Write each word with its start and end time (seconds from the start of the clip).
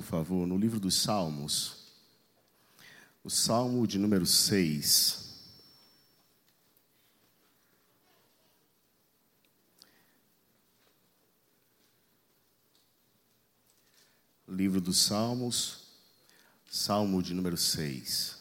por 0.00 0.06
favor, 0.06 0.46
no 0.46 0.56
livro 0.56 0.80
dos 0.80 0.94
Salmos, 0.94 1.76
o 3.22 3.28
Salmo 3.28 3.86
de 3.86 3.98
número 3.98 4.24
6. 4.24 5.28
Livro 14.48 14.80
dos 14.80 15.00
Salmos, 15.00 15.82
Salmo 16.70 17.22
de 17.22 17.34
número 17.34 17.58
6. 17.58 18.39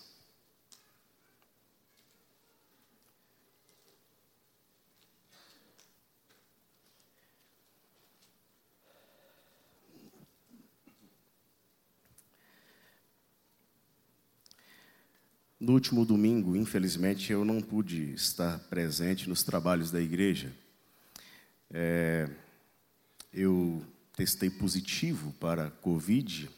No 15.59 15.73
último 15.73 16.05
domingo, 16.05 16.55
infelizmente, 16.55 17.33
eu 17.33 17.43
não 17.43 17.61
pude 17.61 18.13
estar 18.13 18.59
presente 18.69 19.27
nos 19.27 19.43
trabalhos 19.43 19.91
da 19.91 19.99
igreja. 19.99 20.53
É, 21.69 22.29
eu 23.33 23.83
testei 24.15 24.49
positivo 24.49 25.33
para 25.33 25.69
Covid 25.69 26.49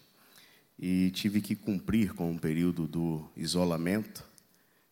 e 0.78 1.10
tive 1.16 1.42
que 1.42 1.56
cumprir 1.56 2.14
com 2.14 2.32
o 2.32 2.40
período 2.40 2.86
do 2.86 3.28
isolamento 3.36 4.24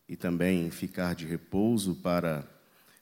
e 0.08 0.16
também 0.16 0.72
ficar 0.72 1.14
de 1.14 1.28
repouso 1.28 1.94
para 1.94 2.44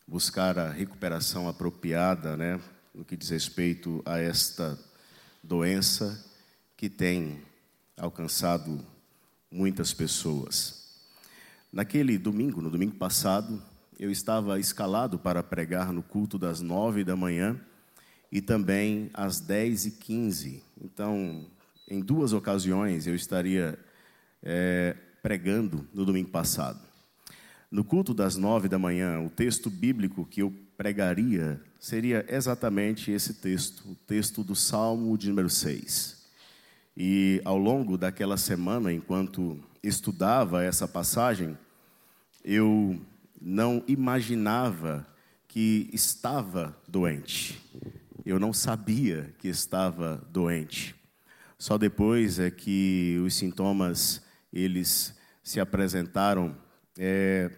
buscar 0.05 0.59
a 0.59 0.69
recuperação 0.69 1.47
apropriada, 1.47 2.35
né, 2.35 2.59
no 2.93 3.05
que 3.05 3.15
diz 3.15 3.29
respeito 3.29 4.03
a 4.05 4.19
esta 4.19 4.77
doença 5.41 6.21
que 6.75 6.89
tem 6.89 7.41
alcançado 7.95 8.85
muitas 9.49 9.93
pessoas. 9.93 10.86
Naquele 11.71 12.17
domingo, 12.17 12.61
no 12.61 12.69
domingo 12.69 12.95
passado, 12.95 13.61
eu 13.99 14.09
estava 14.09 14.59
escalado 14.59 15.19
para 15.19 15.43
pregar 15.43 15.91
no 15.91 16.01
culto 16.01 16.37
das 16.37 16.61
nove 16.61 17.03
da 17.03 17.15
manhã 17.15 17.59
e 18.31 18.41
também 18.41 19.09
às 19.13 19.39
dez 19.39 19.85
e 19.85 19.91
quinze. 19.91 20.63
Então, 20.81 21.45
em 21.89 21.99
duas 21.99 22.33
ocasiões 22.33 23.07
eu 23.07 23.15
estaria 23.15 23.77
é, 24.41 24.95
pregando 25.21 25.87
no 25.93 26.05
domingo 26.05 26.29
passado. 26.29 26.79
No 27.69 27.83
culto 27.83 28.13
das 28.13 28.37
nove 28.37 28.69
da 28.69 28.79
manhã, 28.79 29.19
o 29.19 29.29
texto 29.29 29.69
bíblico 29.69 30.25
que 30.25 30.41
eu 30.41 30.53
pregaria 30.77 31.59
seria 31.79 32.25
exatamente 32.29 33.11
esse 33.11 33.33
texto, 33.33 33.91
o 33.91 33.95
texto 33.95 34.43
do 34.43 34.55
Salmo 34.55 35.17
de 35.17 35.27
número 35.27 35.49
6. 35.49 36.25
E 36.95 37.41
ao 37.43 37.57
longo 37.57 37.97
daquela 37.97 38.37
semana, 38.37 38.91
enquanto 38.91 39.59
estudava 39.83 40.63
essa 40.63 40.87
passagem, 40.87 41.57
eu 42.43 42.99
não 43.41 43.83
imaginava 43.87 45.05
que 45.47 45.89
estava 45.93 46.75
doente. 46.87 47.61
Eu 48.25 48.39
não 48.39 48.51
sabia 48.53 49.33
que 49.37 49.47
estava 49.47 50.25
doente. 50.29 50.95
Só 51.57 51.77
depois 51.77 52.39
é 52.39 52.51
que 52.51 53.19
os 53.25 53.35
sintomas 53.35 54.23
eles 54.51 55.15
se 55.41 55.59
apresentaram 55.59 56.55
é, 56.97 57.51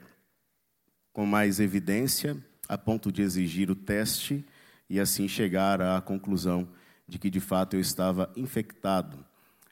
com 1.11 1.26
mais 1.26 1.59
evidência, 1.59 2.38
a 2.67 2.78
ponto 2.78 3.11
de 3.11 3.22
exigir 3.22 3.70
o 3.70 3.76
teste 3.76 4.45
e 4.89 5.00
assim 5.00 5.28
chegar 5.28 5.81
à 5.81 6.00
conclusão 6.00 6.70
de 7.08 7.17
que 7.17 7.30
de 7.30 7.39
fato 7.39 7.76
eu 7.76 7.80
estava 7.80 8.31
infectado 8.36 9.26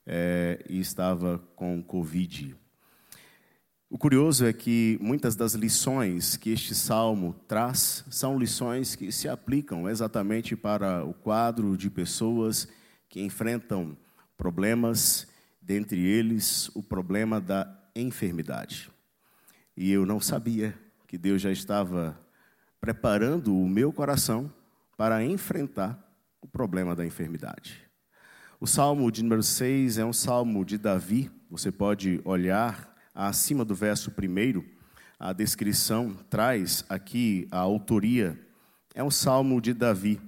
é, 0.07 0.63
e 0.69 0.79
estava 0.79 1.37
com 1.55 1.83
Covid. 1.83 2.55
O 3.89 3.97
curioso 3.97 4.45
é 4.45 4.53
que 4.53 4.97
muitas 5.01 5.35
das 5.35 5.53
lições 5.53 6.37
que 6.37 6.49
este 6.51 6.73
salmo 6.73 7.33
traz 7.47 8.03
são 8.09 8.39
lições 8.39 8.95
que 8.95 9.11
se 9.11 9.27
aplicam 9.27 9.89
exatamente 9.89 10.55
para 10.55 11.03
o 11.03 11.13
quadro 11.13 11.77
de 11.77 11.89
pessoas 11.89 12.67
que 13.09 13.21
enfrentam 13.21 13.97
problemas, 14.37 15.27
dentre 15.61 16.05
eles 16.05 16.69
o 16.75 16.83
problema 16.83 17.39
da 17.39 17.67
enfermidade. 17.95 18.89
E 19.75 19.91
eu 19.91 20.05
não 20.05 20.19
sabia 20.19 20.77
que 21.07 21.17
Deus 21.17 21.41
já 21.41 21.51
estava 21.51 22.17
preparando 22.79 23.55
o 23.55 23.67
meu 23.67 23.91
coração 23.91 24.51
para 24.97 25.23
enfrentar 25.23 25.97
o 26.41 26.47
problema 26.47 26.95
da 26.95 27.05
enfermidade. 27.05 27.86
O 28.59 28.65
salmo 28.65 29.11
de 29.11 29.21
número 29.21 29.43
6 29.43 29.99
é 29.99 30.03
um 30.03 30.11
salmo 30.11 30.65
de 30.65 30.79
Davi. 30.79 31.29
Você 31.47 31.71
pode 31.71 32.19
olhar 32.25 32.91
acima 33.13 33.63
do 33.63 33.75
verso 33.75 34.11
1, 34.11 34.63
a 35.19 35.31
descrição 35.31 36.17
traz 36.27 36.83
aqui 36.89 37.47
a 37.51 37.59
autoria. 37.59 38.35
É 38.95 39.03
um 39.03 39.11
salmo 39.11 39.61
de 39.61 39.75
Davi. 39.75 40.19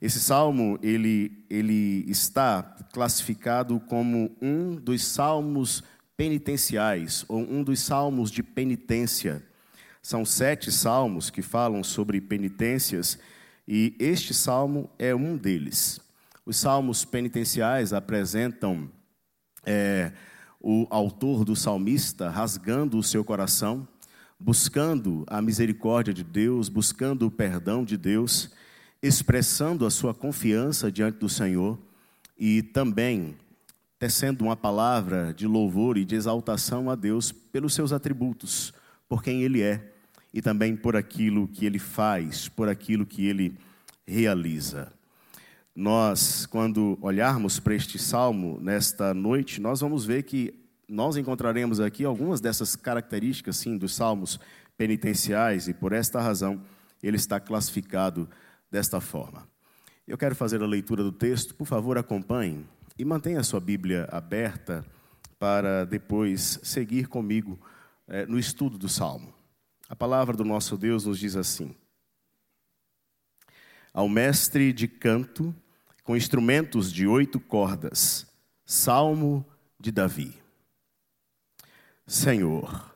Esse 0.00 0.20
salmo 0.20 0.78
ele, 0.80 1.44
ele 1.50 2.04
está 2.08 2.62
classificado 2.92 3.80
como 3.80 4.30
um 4.40 4.76
dos 4.76 5.04
salmos 5.04 5.82
penitenciais, 6.16 7.24
ou 7.26 7.40
um 7.40 7.64
dos 7.64 7.80
salmos 7.80 8.30
de 8.30 8.44
penitência. 8.44 9.44
São 10.00 10.24
sete 10.24 10.70
salmos 10.70 11.30
que 11.30 11.42
falam 11.42 11.82
sobre 11.82 12.20
penitências, 12.20 13.18
e 13.66 13.96
este 13.98 14.32
salmo 14.32 14.88
é 15.00 15.12
um 15.12 15.36
deles. 15.36 16.05
Os 16.48 16.58
salmos 16.58 17.04
penitenciais 17.04 17.92
apresentam 17.92 18.88
é, 19.64 20.12
o 20.60 20.86
autor 20.90 21.44
do 21.44 21.56
salmista 21.56 22.30
rasgando 22.30 22.96
o 22.96 23.02
seu 23.02 23.24
coração, 23.24 23.86
buscando 24.38 25.24
a 25.26 25.42
misericórdia 25.42 26.14
de 26.14 26.22
Deus, 26.22 26.68
buscando 26.68 27.26
o 27.26 27.32
perdão 27.32 27.84
de 27.84 27.96
Deus, 27.96 28.52
expressando 29.02 29.84
a 29.84 29.90
sua 29.90 30.14
confiança 30.14 30.88
diante 30.88 31.18
do 31.18 31.28
Senhor 31.28 31.76
e 32.38 32.62
também 32.62 33.34
tecendo 33.98 34.44
uma 34.44 34.56
palavra 34.56 35.34
de 35.34 35.48
louvor 35.48 35.98
e 35.98 36.04
de 36.04 36.14
exaltação 36.14 36.88
a 36.88 36.94
Deus 36.94 37.32
pelos 37.32 37.74
seus 37.74 37.92
atributos, 37.92 38.72
por 39.08 39.20
quem 39.20 39.42
Ele 39.42 39.62
é 39.62 39.92
e 40.32 40.40
também 40.40 40.76
por 40.76 40.94
aquilo 40.94 41.48
que 41.48 41.66
Ele 41.66 41.80
faz, 41.80 42.48
por 42.48 42.68
aquilo 42.68 43.04
que 43.04 43.26
Ele 43.26 43.58
realiza 44.06 44.95
nós, 45.76 46.46
quando 46.46 46.96
olharmos 47.02 47.60
para 47.60 47.74
este 47.74 47.98
salmo 47.98 48.58
nesta 48.62 49.12
noite, 49.12 49.60
nós 49.60 49.82
vamos 49.82 50.06
ver 50.06 50.22
que 50.22 50.66
nós 50.88 51.18
encontraremos 51.18 51.80
aqui 51.80 52.02
algumas 52.02 52.40
dessas 52.40 52.74
características, 52.74 53.58
sim, 53.58 53.76
dos 53.76 53.94
salmos 53.94 54.40
penitenciais, 54.78 55.68
e 55.68 55.74
por 55.74 55.92
esta 55.92 56.18
razão 56.18 56.62
ele 57.02 57.18
está 57.18 57.38
classificado 57.38 58.26
desta 58.70 59.02
forma. 59.02 59.46
Eu 60.08 60.16
quero 60.16 60.34
fazer 60.34 60.62
a 60.62 60.66
leitura 60.66 61.02
do 61.02 61.12
texto, 61.12 61.54
por 61.54 61.66
favor, 61.66 61.98
acompanhe 61.98 62.64
e 62.98 63.04
mantenha 63.04 63.40
a 63.40 63.44
sua 63.44 63.60
Bíblia 63.60 64.08
aberta 64.10 64.82
para 65.38 65.84
depois 65.84 66.58
seguir 66.62 67.06
comigo 67.06 67.60
é, 68.08 68.24
no 68.24 68.38
estudo 68.38 68.78
do 68.78 68.88
salmo. 68.88 69.34
A 69.90 69.94
palavra 69.94 70.34
do 70.34 70.44
nosso 70.44 70.78
Deus 70.78 71.04
nos 71.04 71.18
diz 71.18 71.36
assim: 71.36 71.74
Ao 73.92 74.08
mestre 74.08 74.72
de 74.72 74.88
canto, 74.88 75.54
com 76.06 76.16
instrumentos 76.16 76.92
de 76.92 77.04
oito 77.04 77.40
cordas. 77.40 78.26
Salmo 78.64 79.44
de 79.78 79.90
Davi. 79.90 80.40
Senhor, 82.06 82.94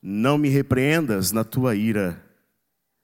não 0.00 0.38
me 0.38 0.48
repreendas 0.48 1.32
na 1.32 1.42
tua 1.42 1.74
ira, 1.74 2.24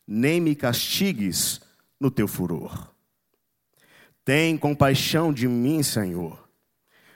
nem 0.06 0.41
me 0.41 0.55
castigues 0.55 1.60
no 1.99 2.09
teu 2.09 2.28
furor. 2.28 2.94
Tem 4.25 4.56
compaixão 4.56 5.32
de 5.32 5.49
mim, 5.49 5.82
Senhor, 5.82 6.49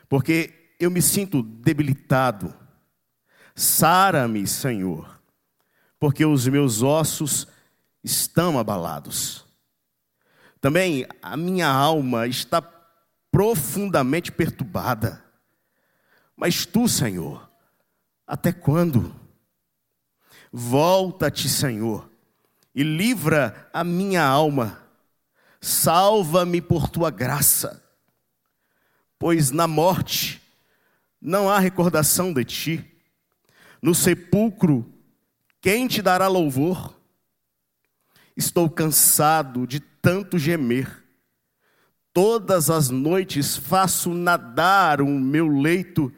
porque 0.09 0.73
eu 0.81 0.91
me 0.91 1.01
sinto 1.01 1.43
debilitado. 1.43 2.53
Sara-me, 3.55 4.49
Senhor, 4.49 5.21
porque 5.99 6.25
os 6.25 6.49
meus 6.49 6.83
ossos 6.83 7.47
estão 8.03 8.59
abalados. 8.59 9.48
Também 10.61 11.07
a 11.23 11.37
minha 11.37 11.69
alma 11.69 12.27
está 12.27 12.61
profundamente 13.31 14.33
perturbada. 14.33 15.25
Mas 16.37 16.67
tu, 16.67 16.89
Senhor, 16.89 17.49
até 18.27 18.53
quando? 18.53 19.15
Volta-te, 20.53 21.49
Senhor, 21.49 22.11
e 22.75 22.83
livra 22.83 23.69
a 23.73 23.85
minha 23.85 24.25
alma. 24.25 24.83
Salva-me 25.61 26.61
por 26.61 26.89
tua 26.89 27.11
graça, 27.11 27.83
pois 29.19 29.51
na 29.51 29.67
morte 29.67 30.41
não 31.21 31.51
há 31.51 31.59
recordação 31.59 32.33
de 32.33 32.45
ti. 32.45 33.03
No 33.83 33.95
sepulcro, 33.95 34.93
quem 35.61 35.89
te 35.89 36.01
dará 36.01 36.29
louvor? 36.29 36.97
Estou 38.37 38.71
cansado 38.71 39.67
de 39.67 39.81
tanto 40.09 40.39
gemer. 40.39 41.05
Todas 42.15 42.71
as 42.71 42.89
noites 42.89 43.59
faço 43.59 44.15
nadar 44.15 45.03
o 45.03 45.07
meu 45.07 45.47
leito, 45.47 46.11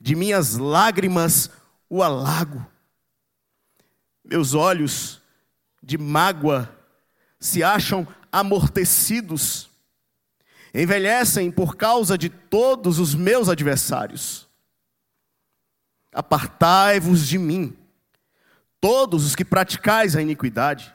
de 0.00 0.14
minhas 0.14 0.54
lágrimas 0.54 1.50
o 1.90 2.04
alago. 2.04 2.64
Meus 4.24 4.54
olhos 4.54 5.20
de 5.82 5.98
mágoa 5.98 6.72
se 7.40 7.64
acham 7.64 8.06
amortecidos, 8.30 9.68
envelhecem 10.72 11.50
por 11.50 11.74
causa 11.74 12.16
de 12.16 12.28
todos 12.28 13.00
os 13.00 13.12
meus 13.12 13.48
adversários. 13.48 14.48
Apartai-vos 16.12 17.26
de 17.26 17.38
mim, 17.38 17.76
todos 18.80 19.26
os 19.26 19.34
que 19.34 19.44
praticais 19.44 20.14
a 20.14 20.22
iniquidade, 20.22 20.94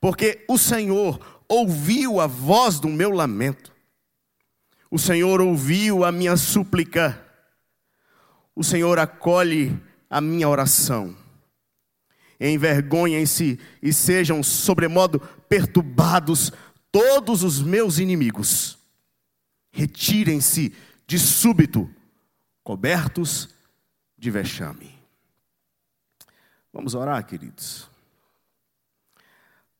porque 0.00 0.44
o 0.48 0.56
Senhor 0.56 1.39
ouviu 1.50 2.20
a 2.20 2.28
voz 2.28 2.78
do 2.78 2.88
meu 2.88 3.10
lamento, 3.10 3.74
o 4.88 4.96
Senhor 4.96 5.40
ouviu 5.40 6.04
a 6.04 6.12
minha 6.12 6.36
súplica, 6.36 7.20
o 8.54 8.62
Senhor 8.62 9.00
acolhe 9.00 9.76
a 10.08 10.20
minha 10.20 10.48
oração. 10.48 11.16
Envergonhem-se 12.38 13.58
e 13.82 13.92
sejam 13.92 14.42
sobremodo 14.42 15.18
perturbados 15.48 16.52
todos 16.90 17.42
os 17.42 17.60
meus 17.60 17.98
inimigos. 17.98 18.78
Retirem-se 19.72 20.74
de 21.06 21.18
súbito, 21.18 21.90
cobertos 22.62 23.54
de 24.16 24.30
vexame. 24.30 24.98
Vamos 26.72 26.94
orar, 26.94 27.26
queridos. 27.26 27.88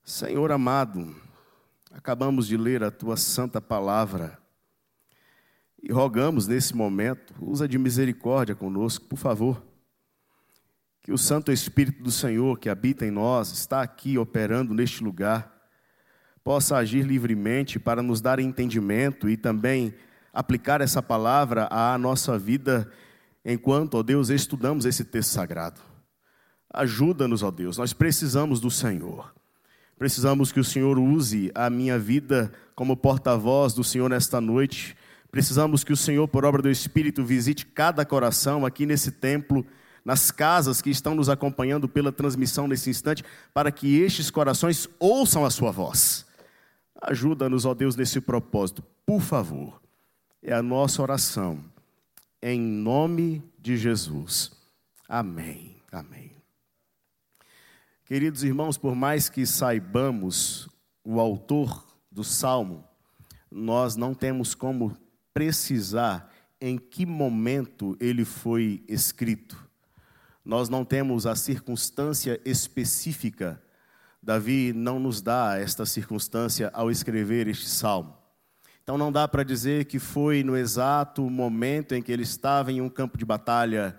Senhor 0.04 0.50
amado, 0.50 1.14
Acabamos 1.90 2.46
de 2.46 2.56
ler 2.56 2.84
a 2.84 2.90
tua 2.90 3.16
santa 3.16 3.60
palavra 3.60 4.38
e 5.82 5.92
rogamos 5.92 6.46
nesse 6.46 6.76
momento, 6.76 7.34
usa 7.40 7.66
de 7.66 7.78
misericórdia 7.78 8.54
conosco, 8.54 9.06
por 9.06 9.18
favor. 9.18 9.62
Que 11.00 11.10
o 11.10 11.18
Santo 11.18 11.50
Espírito 11.50 12.02
do 12.02 12.10
Senhor 12.10 12.58
que 12.58 12.68
habita 12.68 13.06
em 13.06 13.10
nós, 13.10 13.50
está 13.50 13.80
aqui 13.80 14.18
operando 14.18 14.74
neste 14.74 15.02
lugar, 15.02 15.50
possa 16.44 16.76
agir 16.76 17.06
livremente 17.06 17.78
para 17.78 18.02
nos 18.02 18.20
dar 18.20 18.38
entendimento 18.38 19.28
e 19.28 19.36
também 19.36 19.94
aplicar 20.32 20.80
essa 20.82 21.02
palavra 21.02 21.66
à 21.70 21.96
nossa 21.96 22.38
vida 22.38 22.90
enquanto, 23.44 23.94
ó 23.94 24.02
Deus, 24.02 24.28
estudamos 24.28 24.84
esse 24.84 25.04
texto 25.04 25.30
sagrado. 25.30 25.80
Ajuda-nos, 26.72 27.42
ó 27.42 27.50
Deus, 27.50 27.78
nós 27.78 27.92
precisamos 27.92 28.60
do 28.60 28.70
Senhor. 28.70 29.34
Precisamos 30.00 30.50
que 30.50 30.58
o 30.58 30.64
Senhor 30.64 30.98
use 30.98 31.52
a 31.54 31.68
minha 31.68 31.98
vida 31.98 32.50
como 32.74 32.96
porta-voz 32.96 33.74
do 33.74 33.84
Senhor 33.84 34.08
nesta 34.08 34.40
noite. 34.40 34.96
Precisamos 35.30 35.84
que 35.84 35.92
o 35.92 35.96
Senhor, 35.96 36.26
por 36.26 36.42
obra 36.42 36.62
do 36.62 36.70
Espírito, 36.70 37.22
visite 37.22 37.66
cada 37.66 38.02
coração 38.02 38.64
aqui 38.64 38.86
nesse 38.86 39.12
templo, 39.12 39.62
nas 40.02 40.30
casas 40.30 40.80
que 40.80 40.88
estão 40.88 41.14
nos 41.14 41.28
acompanhando 41.28 41.86
pela 41.86 42.10
transmissão 42.10 42.66
nesse 42.66 42.88
instante, 42.88 43.22
para 43.52 43.70
que 43.70 44.00
estes 44.00 44.30
corações 44.30 44.88
ouçam 44.98 45.44
a 45.44 45.50
Sua 45.50 45.70
voz. 45.70 46.24
Ajuda-nos, 47.02 47.66
ó 47.66 47.74
Deus, 47.74 47.94
nesse 47.94 48.22
propósito, 48.22 48.82
por 49.04 49.20
favor. 49.20 49.82
É 50.42 50.54
a 50.54 50.62
nossa 50.62 51.02
oração, 51.02 51.62
em 52.42 52.58
nome 52.58 53.42
de 53.58 53.76
Jesus. 53.76 54.50
Amém. 55.06 55.76
Amém. 55.92 56.29
Queridos 58.10 58.42
irmãos, 58.42 58.76
por 58.76 58.96
mais 58.96 59.28
que 59.28 59.46
saibamos 59.46 60.68
o 61.04 61.20
autor 61.20 61.86
do 62.10 62.24
salmo, 62.24 62.84
nós 63.48 63.94
não 63.94 64.14
temos 64.14 64.52
como 64.52 64.96
precisar 65.32 66.28
em 66.60 66.76
que 66.76 67.06
momento 67.06 67.96
ele 68.00 68.24
foi 68.24 68.82
escrito. 68.88 69.64
Nós 70.44 70.68
não 70.68 70.84
temos 70.84 71.24
a 71.24 71.36
circunstância 71.36 72.40
específica. 72.44 73.62
Davi 74.20 74.72
não 74.72 74.98
nos 74.98 75.22
dá 75.22 75.56
esta 75.56 75.86
circunstância 75.86 76.68
ao 76.74 76.90
escrever 76.90 77.46
este 77.46 77.68
salmo. 77.68 78.18
Então 78.82 78.98
não 78.98 79.12
dá 79.12 79.28
para 79.28 79.44
dizer 79.44 79.84
que 79.84 80.00
foi 80.00 80.42
no 80.42 80.56
exato 80.56 81.30
momento 81.30 81.94
em 81.94 82.02
que 82.02 82.10
ele 82.10 82.24
estava 82.24 82.72
em 82.72 82.80
um 82.80 82.88
campo 82.88 83.16
de 83.16 83.24
batalha 83.24 83.96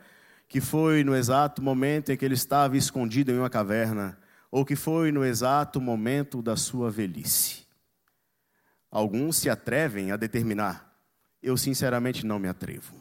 que 0.51 0.59
foi 0.59 1.01
no 1.01 1.15
exato 1.15 1.61
momento 1.61 2.11
em 2.11 2.17
que 2.17 2.25
ele 2.25 2.33
estava 2.33 2.75
escondido 2.75 3.31
em 3.31 3.37
uma 3.37 3.49
caverna, 3.49 4.19
ou 4.51 4.65
que 4.65 4.75
foi 4.75 5.09
no 5.09 5.23
exato 5.23 5.79
momento 5.79 6.41
da 6.41 6.57
sua 6.57 6.91
velhice. 6.91 7.65
Alguns 8.91 9.37
se 9.37 9.49
atrevem 9.49 10.11
a 10.11 10.17
determinar, 10.17 10.93
eu 11.41 11.55
sinceramente 11.55 12.25
não 12.25 12.37
me 12.37 12.49
atrevo. 12.49 12.93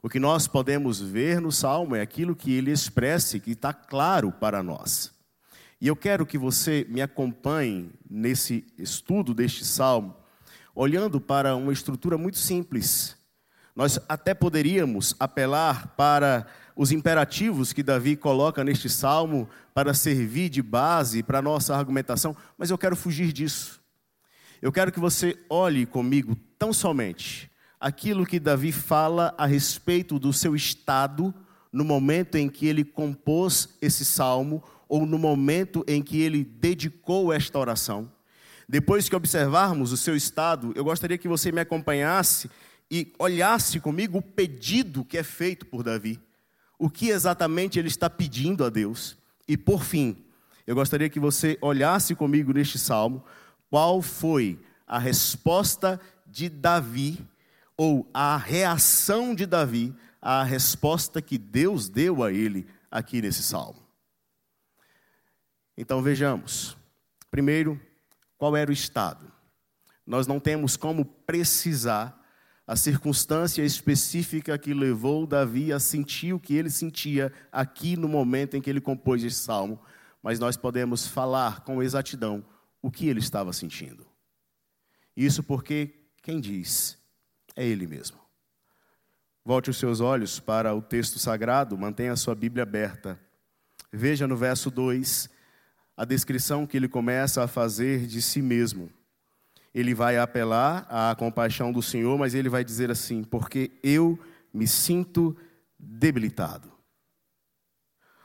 O 0.00 0.08
que 0.08 0.18
nós 0.18 0.48
podemos 0.48 0.98
ver 0.98 1.42
no 1.42 1.52
Salmo 1.52 1.94
é 1.94 2.00
aquilo 2.00 2.34
que 2.34 2.54
ele 2.54 2.70
expressa, 2.70 3.38
que 3.38 3.50
está 3.50 3.74
claro 3.74 4.32
para 4.32 4.62
nós. 4.62 5.12
E 5.78 5.86
eu 5.86 5.94
quero 5.94 6.24
que 6.24 6.38
você 6.38 6.86
me 6.88 7.02
acompanhe 7.02 7.90
nesse 8.08 8.64
estudo 8.78 9.34
deste 9.34 9.62
Salmo, 9.62 10.16
olhando 10.74 11.20
para 11.20 11.54
uma 11.54 11.72
estrutura 11.72 12.16
muito 12.16 12.38
simples 12.38 13.14
nós 13.74 13.98
até 14.08 14.34
poderíamos 14.34 15.16
apelar 15.18 15.88
para 15.96 16.46
os 16.76 16.92
imperativos 16.92 17.72
que 17.72 17.82
Davi 17.82 18.16
coloca 18.16 18.62
neste 18.62 18.88
salmo 18.88 19.48
para 19.72 19.94
servir 19.94 20.48
de 20.48 20.62
base 20.62 21.22
para 21.22 21.38
a 21.38 21.42
nossa 21.42 21.74
argumentação, 21.76 22.36
mas 22.56 22.70
eu 22.70 22.78
quero 22.78 22.96
fugir 22.96 23.32
disso. 23.32 23.80
Eu 24.62 24.72
quero 24.72 24.92
que 24.92 25.00
você 25.00 25.36
olhe 25.48 25.86
comigo 25.86 26.36
tão 26.58 26.72
somente 26.72 27.50
aquilo 27.80 28.24
que 28.24 28.40
Davi 28.40 28.72
fala 28.72 29.34
a 29.36 29.44
respeito 29.44 30.18
do 30.18 30.32
seu 30.32 30.56
estado 30.56 31.34
no 31.72 31.84
momento 31.84 32.36
em 32.36 32.48
que 32.48 32.66
ele 32.66 32.84
compôs 32.84 33.76
esse 33.82 34.04
salmo 34.04 34.62
ou 34.88 35.04
no 35.04 35.18
momento 35.18 35.84
em 35.86 36.00
que 36.00 36.20
ele 36.22 36.44
dedicou 36.44 37.32
esta 37.32 37.58
oração. 37.58 38.10
Depois 38.66 39.08
que 39.08 39.16
observarmos 39.16 39.92
o 39.92 39.96
seu 39.96 40.16
estado, 40.16 40.72
eu 40.74 40.84
gostaria 40.84 41.18
que 41.18 41.28
você 41.28 41.52
me 41.52 41.60
acompanhasse 41.60 42.48
e 42.90 43.12
olhasse 43.18 43.80
comigo 43.80 44.18
o 44.18 44.22
pedido 44.22 45.04
que 45.04 45.18
é 45.18 45.22
feito 45.22 45.66
por 45.66 45.82
Davi. 45.82 46.20
O 46.78 46.90
que 46.90 47.08
exatamente 47.08 47.78
ele 47.78 47.88
está 47.88 48.10
pedindo 48.10 48.64
a 48.64 48.70
Deus. 48.70 49.16
E 49.48 49.56
por 49.56 49.82
fim, 49.84 50.24
eu 50.66 50.74
gostaria 50.74 51.08
que 51.08 51.20
você 51.20 51.58
olhasse 51.60 52.14
comigo 52.14 52.52
neste 52.52 52.78
salmo 52.78 53.24
qual 53.70 54.00
foi 54.00 54.58
a 54.86 54.98
resposta 54.98 56.00
de 56.26 56.48
Davi, 56.48 57.18
ou 57.76 58.08
a 58.14 58.36
reação 58.36 59.34
de 59.34 59.46
Davi 59.46 59.94
à 60.20 60.42
resposta 60.42 61.20
que 61.20 61.36
Deus 61.36 61.88
deu 61.88 62.22
a 62.22 62.32
ele 62.32 62.66
aqui 62.90 63.20
nesse 63.20 63.42
salmo. 63.42 63.82
Então 65.76 66.00
vejamos. 66.00 66.76
Primeiro, 67.30 67.80
qual 68.38 68.56
era 68.56 68.70
o 68.70 68.74
estado? 68.74 69.30
Nós 70.06 70.26
não 70.26 70.38
temos 70.38 70.76
como 70.76 71.04
precisar 71.04 72.23
a 72.66 72.76
circunstância 72.76 73.62
específica 73.62 74.56
que 74.56 74.72
levou 74.72 75.26
Davi 75.26 75.72
a 75.72 75.78
sentir 75.78 76.32
o 76.32 76.40
que 76.40 76.54
ele 76.54 76.70
sentia 76.70 77.32
aqui 77.52 77.96
no 77.96 78.08
momento 78.08 78.56
em 78.56 78.60
que 78.60 78.70
ele 78.70 78.80
compôs 78.80 79.22
esse 79.22 79.40
salmo, 79.40 79.78
mas 80.22 80.38
nós 80.38 80.56
podemos 80.56 81.06
falar 81.06 81.60
com 81.60 81.82
exatidão 81.82 82.44
o 82.80 82.90
que 82.90 83.06
ele 83.06 83.20
estava 83.20 83.52
sentindo. 83.52 84.06
Isso 85.14 85.42
porque 85.42 85.94
quem 86.22 86.40
diz 86.40 86.98
é 87.54 87.66
ele 87.66 87.86
mesmo. 87.86 88.18
Volte 89.44 89.68
os 89.68 89.76
seus 89.76 90.00
olhos 90.00 90.40
para 90.40 90.74
o 90.74 90.80
texto 90.80 91.18
sagrado, 91.18 91.76
mantenha 91.76 92.12
a 92.12 92.16
sua 92.16 92.34
Bíblia 92.34 92.62
aberta. 92.62 93.20
Veja 93.92 94.26
no 94.26 94.36
verso 94.36 94.70
2 94.70 95.28
a 95.96 96.04
descrição 96.04 96.66
que 96.66 96.78
ele 96.78 96.88
começa 96.88 97.44
a 97.44 97.46
fazer 97.46 98.06
de 98.06 98.22
si 98.22 98.40
mesmo 98.40 98.90
ele 99.74 99.92
vai 99.92 100.16
apelar 100.16 100.86
à 100.88 101.14
compaixão 101.16 101.72
do 101.72 101.82
Senhor, 101.82 102.16
mas 102.16 102.32
ele 102.34 102.48
vai 102.48 102.64
dizer 102.64 102.88
assim: 102.90 103.22
porque 103.24 103.72
eu 103.82 104.16
me 104.52 104.68
sinto 104.68 105.36
debilitado. 105.78 106.72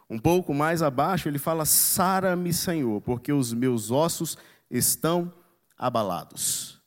Um 0.07 0.19
pouco 0.19 0.53
mais 0.53 0.83
abaixo, 0.83 1.27
ele 1.27 1.39
fala: 1.39 1.65
Sara-me, 1.65 2.53
Senhor, 2.53 3.01
porque 3.01 3.33
os 3.33 3.51
meus 3.51 3.89
ossos 3.89 4.37
estão 4.69 5.33
abalados. 5.77 6.79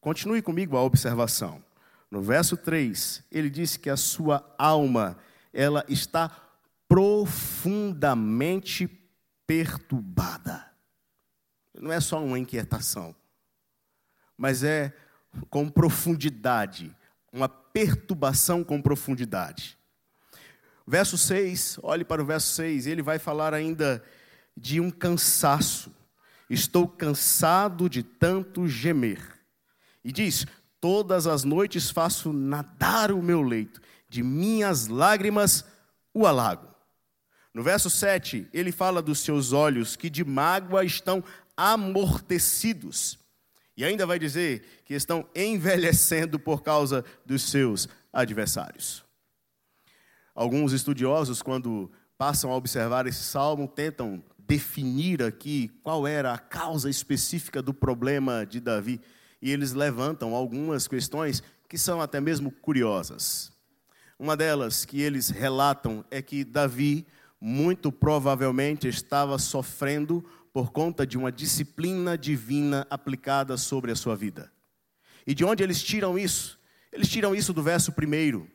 Continue 0.00 0.42
comigo 0.42 0.76
a 0.76 0.82
observação. 0.82 1.64
No 2.10 2.20
verso 2.20 2.56
3, 2.56 3.22
ele 3.30 3.48
diz 3.48 3.76
que 3.76 3.88
a 3.88 3.96
sua 3.96 4.44
alma, 4.58 5.16
ela 5.52 5.84
está 5.88 6.28
profundamente 6.88 8.88
perturbada. 9.46 10.66
Não 11.80 11.92
é 11.92 12.00
só 12.00 12.22
uma 12.22 12.38
inquietação 12.38 13.14
mas 14.36 14.62
é 14.62 14.92
com 15.48 15.68
profundidade, 15.68 16.94
uma 17.32 17.48
perturbação 17.48 18.62
com 18.62 18.80
profundidade. 18.80 19.78
Verso 20.86 21.16
6, 21.16 21.78
olhe 21.82 22.04
para 22.04 22.22
o 22.22 22.26
verso 22.26 22.52
6, 22.54 22.86
ele 22.86 23.02
vai 23.02 23.18
falar 23.18 23.54
ainda 23.54 24.02
de 24.56 24.80
um 24.80 24.90
cansaço. 24.90 25.94
Estou 26.50 26.86
cansado 26.86 27.88
de 27.88 28.02
tanto 28.02 28.68
gemer. 28.68 29.20
E 30.04 30.12
diz: 30.12 30.44
Todas 30.80 31.26
as 31.26 31.44
noites 31.44 31.90
faço 31.90 32.32
nadar 32.32 33.12
o 33.12 33.22
meu 33.22 33.40
leito, 33.40 33.80
de 34.08 34.22
minhas 34.22 34.88
lágrimas 34.88 35.64
o 36.12 36.26
alago. 36.26 36.68
No 37.54 37.62
verso 37.62 37.88
7, 37.88 38.48
ele 38.52 38.72
fala 38.72 39.00
dos 39.00 39.20
seus 39.20 39.52
olhos 39.52 39.94
que 39.94 40.10
de 40.10 40.24
mágoa 40.24 40.84
estão 40.84 41.22
amortecidos. 41.56 43.18
E 43.82 43.84
ainda 43.84 44.06
vai 44.06 44.16
dizer 44.16 44.62
que 44.84 44.94
estão 44.94 45.28
envelhecendo 45.34 46.38
por 46.38 46.62
causa 46.62 47.04
dos 47.26 47.50
seus 47.50 47.88
adversários. 48.12 49.04
Alguns 50.32 50.72
estudiosos, 50.72 51.42
quando 51.42 51.90
passam 52.16 52.52
a 52.52 52.56
observar 52.56 53.08
esse 53.08 53.24
salmo, 53.24 53.66
tentam 53.66 54.22
definir 54.38 55.20
aqui 55.20 55.66
qual 55.82 56.06
era 56.06 56.32
a 56.32 56.38
causa 56.38 56.88
específica 56.88 57.60
do 57.60 57.74
problema 57.74 58.46
de 58.46 58.60
Davi. 58.60 59.00
E 59.40 59.50
eles 59.50 59.72
levantam 59.72 60.32
algumas 60.32 60.86
questões 60.86 61.42
que 61.68 61.76
são 61.76 62.00
até 62.00 62.20
mesmo 62.20 62.52
curiosas. 62.52 63.50
Uma 64.16 64.36
delas 64.36 64.84
que 64.84 65.02
eles 65.02 65.28
relatam 65.28 66.04
é 66.08 66.22
que 66.22 66.44
Davi, 66.44 67.04
muito 67.40 67.90
provavelmente, 67.90 68.86
estava 68.86 69.40
sofrendo 69.40 70.24
por 70.52 70.70
conta 70.70 71.06
de 71.06 71.16
uma 71.16 71.32
disciplina 71.32 72.16
divina 72.16 72.86
aplicada 72.90 73.56
sobre 73.56 73.90
a 73.90 73.96
sua 73.96 74.14
vida. 74.14 74.52
E 75.26 75.34
de 75.34 75.44
onde 75.44 75.62
eles 75.62 75.82
tiram 75.82 76.18
isso? 76.18 76.58
Eles 76.92 77.08
tiram 77.08 77.34
isso 77.34 77.52
do 77.52 77.62
verso 77.62 77.92
primeiro, 77.92 78.46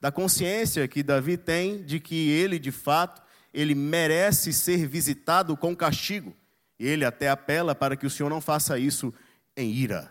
da 0.00 0.10
consciência 0.10 0.88
que 0.88 1.02
Davi 1.02 1.36
tem 1.36 1.82
de 1.82 2.00
que 2.00 2.30
ele, 2.30 2.58
de 2.58 2.72
fato, 2.72 3.22
ele 3.52 3.74
merece 3.74 4.52
ser 4.52 4.86
visitado 4.86 5.56
com 5.56 5.76
castigo. 5.76 6.34
E 6.78 6.86
ele 6.86 7.04
até 7.04 7.28
apela 7.28 7.74
para 7.74 7.96
que 7.96 8.06
o 8.06 8.10
Senhor 8.10 8.30
não 8.30 8.40
faça 8.40 8.78
isso 8.78 9.12
em 9.56 9.70
ira. 9.70 10.10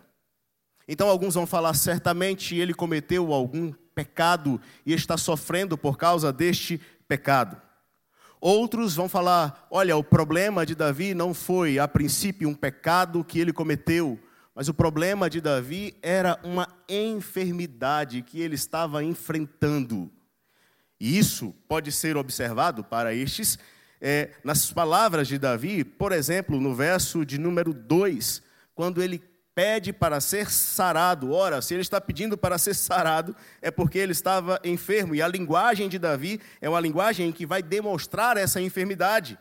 Então 0.88 1.10
alguns 1.10 1.34
vão 1.34 1.48
falar 1.48 1.74
certamente 1.74 2.56
ele 2.56 2.74
cometeu 2.74 3.34
algum 3.34 3.74
pecado 3.96 4.62
e 4.86 4.94
está 4.94 5.18
sofrendo 5.18 5.78
por 5.78 5.98
causa 5.98 6.32
deste 6.32 6.80
pecado. 7.08 7.60
Outros 8.42 8.96
vão 8.96 9.08
falar: 9.08 9.68
olha, 9.70 9.96
o 9.96 10.04
problema 10.04 10.66
de 10.66 10.74
Davi 10.74 11.14
não 11.14 11.32
foi, 11.32 11.78
a 11.78 11.88
princípio, 11.88 12.50
um 12.50 12.56
pecado 12.56 13.24
que 13.24 13.40
ele 13.40 13.54
cometeu, 13.54 14.20
mas 14.56 14.68
o 14.68 14.74
problema 14.74 15.30
de 15.30 15.40
Davi 15.40 15.96
era 16.02 16.40
uma 16.44 16.68
enfermidade 16.90 18.24
que 18.24 18.42
ele 18.42 18.56
estava 18.56 19.04
enfrentando. 19.04 20.12
E 21.00 21.18
isso 21.18 21.54
pode 21.68 21.92
ser 21.92 22.18
observado 22.18 22.84
para 22.84 23.14
estes 23.14 23.60
é, 24.02 24.32
nas 24.44 24.72
palavras 24.72 25.28
de 25.28 25.38
Davi, 25.38 25.84
por 25.84 26.12
exemplo, 26.12 26.60
no 26.60 26.74
verso 26.74 27.24
de 27.24 27.38
número 27.38 27.72
2, 27.74 28.42
quando 28.74 29.02
ele 29.04 29.20
pede 29.54 29.92
para 29.92 30.22
ser 30.22 30.50
sarado. 30.50 31.32
Ora, 31.32 31.62
se 31.62 31.74
ele 31.74 31.82
está 31.82 32.00
pedindo 32.00 32.38
para 32.38 32.58
ser 32.58 32.74
sarado, 32.74 33.36
é 33.62 33.70
porque 33.70 33.98
ele 33.98 34.12
estava 34.12 34.60
enfermo. 34.64 35.14
E 35.14 35.22
a 35.22 35.28
linguagem 35.28 35.90
de 35.90 36.00
Davi 36.00 36.40
é 36.60 36.70
uma 36.70 36.80
linguagem 36.80 37.32
que 37.32 37.46
vai 37.46 37.62
demonstrar 37.62 38.38
essa 38.38 38.62
enfermidade. 38.62 39.38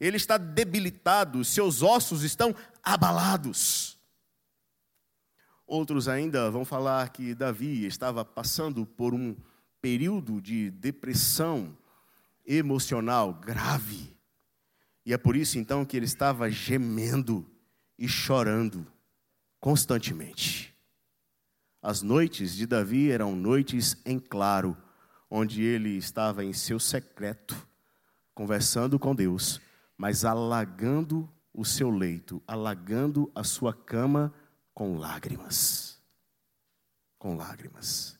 Ele 0.00 0.16
está 0.16 0.36
debilitado, 0.36 1.44
seus 1.44 1.82
ossos 1.82 2.22
estão 2.22 2.54
abalados. 2.82 3.98
Outros 5.66 6.08
ainda 6.08 6.50
vão 6.50 6.64
falar 6.64 7.08
que 7.10 7.34
Davi 7.34 7.86
estava 7.86 8.24
passando 8.24 8.84
por 8.84 9.14
um 9.14 9.36
período 9.80 10.40
de 10.40 10.70
depressão 10.70 11.76
emocional 12.44 13.32
grave. 13.32 14.16
E 15.06 15.12
é 15.12 15.18
por 15.18 15.36
isso 15.36 15.58
então 15.58 15.84
que 15.84 15.96
ele 15.96 16.04
estava 16.04 16.50
gemendo 16.50 17.48
e 17.98 18.08
chorando 18.08 18.91
constantemente. 19.62 20.76
As 21.80 22.02
noites 22.02 22.52
de 22.56 22.66
Davi 22.66 23.12
eram 23.12 23.36
noites 23.36 23.96
em 24.04 24.18
claro, 24.18 24.76
onde 25.30 25.62
ele 25.62 25.90
estava 25.90 26.44
em 26.44 26.52
seu 26.52 26.80
secreto, 26.80 27.56
conversando 28.34 28.98
com 28.98 29.14
Deus, 29.14 29.60
mas 29.96 30.24
alagando 30.24 31.30
o 31.54 31.64
seu 31.64 31.90
leito, 31.90 32.42
alagando 32.44 33.30
a 33.36 33.44
sua 33.44 33.72
cama 33.72 34.34
com 34.74 34.98
lágrimas. 34.98 35.96
Com 37.16 37.36
lágrimas. 37.36 38.18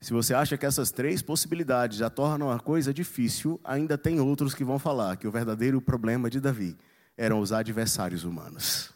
Se 0.00 0.12
você 0.12 0.34
acha 0.34 0.58
que 0.58 0.66
essas 0.66 0.90
três 0.90 1.22
possibilidades 1.22 1.98
já 1.98 2.10
tornam 2.10 2.50
a 2.50 2.58
coisa 2.58 2.92
difícil, 2.92 3.60
ainda 3.62 3.96
tem 3.96 4.18
outros 4.18 4.54
que 4.54 4.64
vão 4.64 4.78
falar 4.78 5.16
que 5.16 5.28
o 5.28 5.32
verdadeiro 5.32 5.80
problema 5.80 6.28
de 6.28 6.40
Davi 6.40 6.76
eram 7.16 7.38
os 7.38 7.52
adversários 7.52 8.24
humanos 8.24 8.93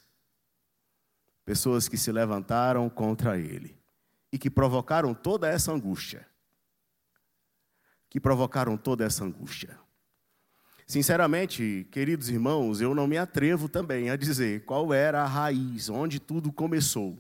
pessoas 1.49 1.88
que 1.88 1.97
se 1.97 2.12
levantaram 2.12 2.90
contra 2.90 3.38
ele 3.38 3.75
e 4.31 4.37
que 4.37 4.50
provocaram 4.50 5.14
toda 5.14 5.49
essa 5.49 5.73
angústia. 5.73 6.26
Que 8.11 8.21
provocaram 8.21 8.76
toda 8.76 9.02
essa 9.02 9.25
angústia. 9.25 9.78
Sinceramente, 10.87 11.88
queridos 11.90 12.28
irmãos, 12.28 12.83
eu 12.83 12.95
não 12.95 13.07
me 13.07 13.17
atrevo 13.17 13.67
também 13.67 14.11
a 14.11 14.17
dizer 14.17 14.67
qual 14.67 14.93
era 14.93 15.23
a 15.23 15.26
raiz, 15.26 15.88
onde 15.88 16.21
tudo 16.21 16.52
começou. 16.52 17.17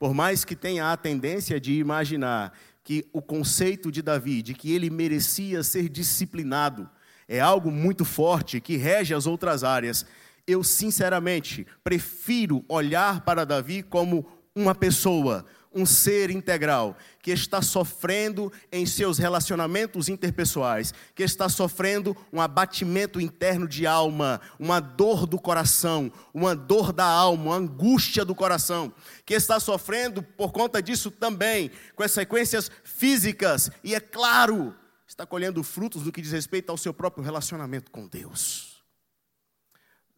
Por 0.00 0.12
mais 0.12 0.44
que 0.44 0.56
tenha 0.56 0.90
a 0.90 0.96
tendência 0.96 1.60
de 1.60 1.74
imaginar 1.74 2.52
que 2.82 3.08
o 3.12 3.22
conceito 3.22 3.92
de 3.92 4.02
Davi, 4.02 4.42
de 4.42 4.52
que 4.52 4.72
ele 4.72 4.90
merecia 4.90 5.62
ser 5.62 5.88
disciplinado, 5.88 6.90
é 7.28 7.38
algo 7.38 7.70
muito 7.70 8.04
forte 8.04 8.60
que 8.60 8.76
rege 8.76 9.14
as 9.14 9.28
outras 9.28 9.62
áreas, 9.62 10.04
eu 10.50 10.64
sinceramente 10.64 11.66
prefiro 11.84 12.64
olhar 12.68 13.20
para 13.22 13.46
Davi 13.46 13.82
como 13.82 14.26
uma 14.54 14.74
pessoa, 14.74 15.46
um 15.72 15.86
ser 15.86 16.30
integral, 16.30 16.96
que 17.22 17.30
está 17.30 17.62
sofrendo 17.62 18.52
em 18.72 18.84
seus 18.84 19.18
relacionamentos 19.18 20.08
interpessoais, 20.08 20.92
que 21.14 21.22
está 21.22 21.48
sofrendo 21.48 22.16
um 22.32 22.40
abatimento 22.40 23.20
interno 23.20 23.68
de 23.68 23.86
alma, 23.86 24.40
uma 24.58 24.80
dor 24.80 25.26
do 25.26 25.38
coração, 25.38 26.12
uma 26.34 26.56
dor 26.56 26.92
da 26.92 27.04
alma, 27.04 27.44
uma 27.44 27.56
angústia 27.56 28.24
do 28.24 28.34
coração, 28.34 28.92
que 29.24 29.34
está 29.34 29.60
sofrendo 29.60 30.22
por 30.22 30.50
conta 30.50 30.82
disso 30.82 31.10
também, 31.10 31.70
com 31.94 32.02
as 32.02 32.10
sequências 32.10 32.70
físicas, 32.82 33.70
e 33.84 33.94
é 33.94 34.00
claro, 34.00 34.74
está 35.06 35.24
colhendo 35.24 35.62
frutos 35.62 36.02
do 36.02 36.10
que 36.10 36.20
diz 36.20 36.32
respeito 36.32 36.70
ao 36.70 36.76
seu 36.76 36.92
próprio 36.92 37.22
relacionamento 37.22 37.90
com 37.92 38.08
Deus. 38.08 38.69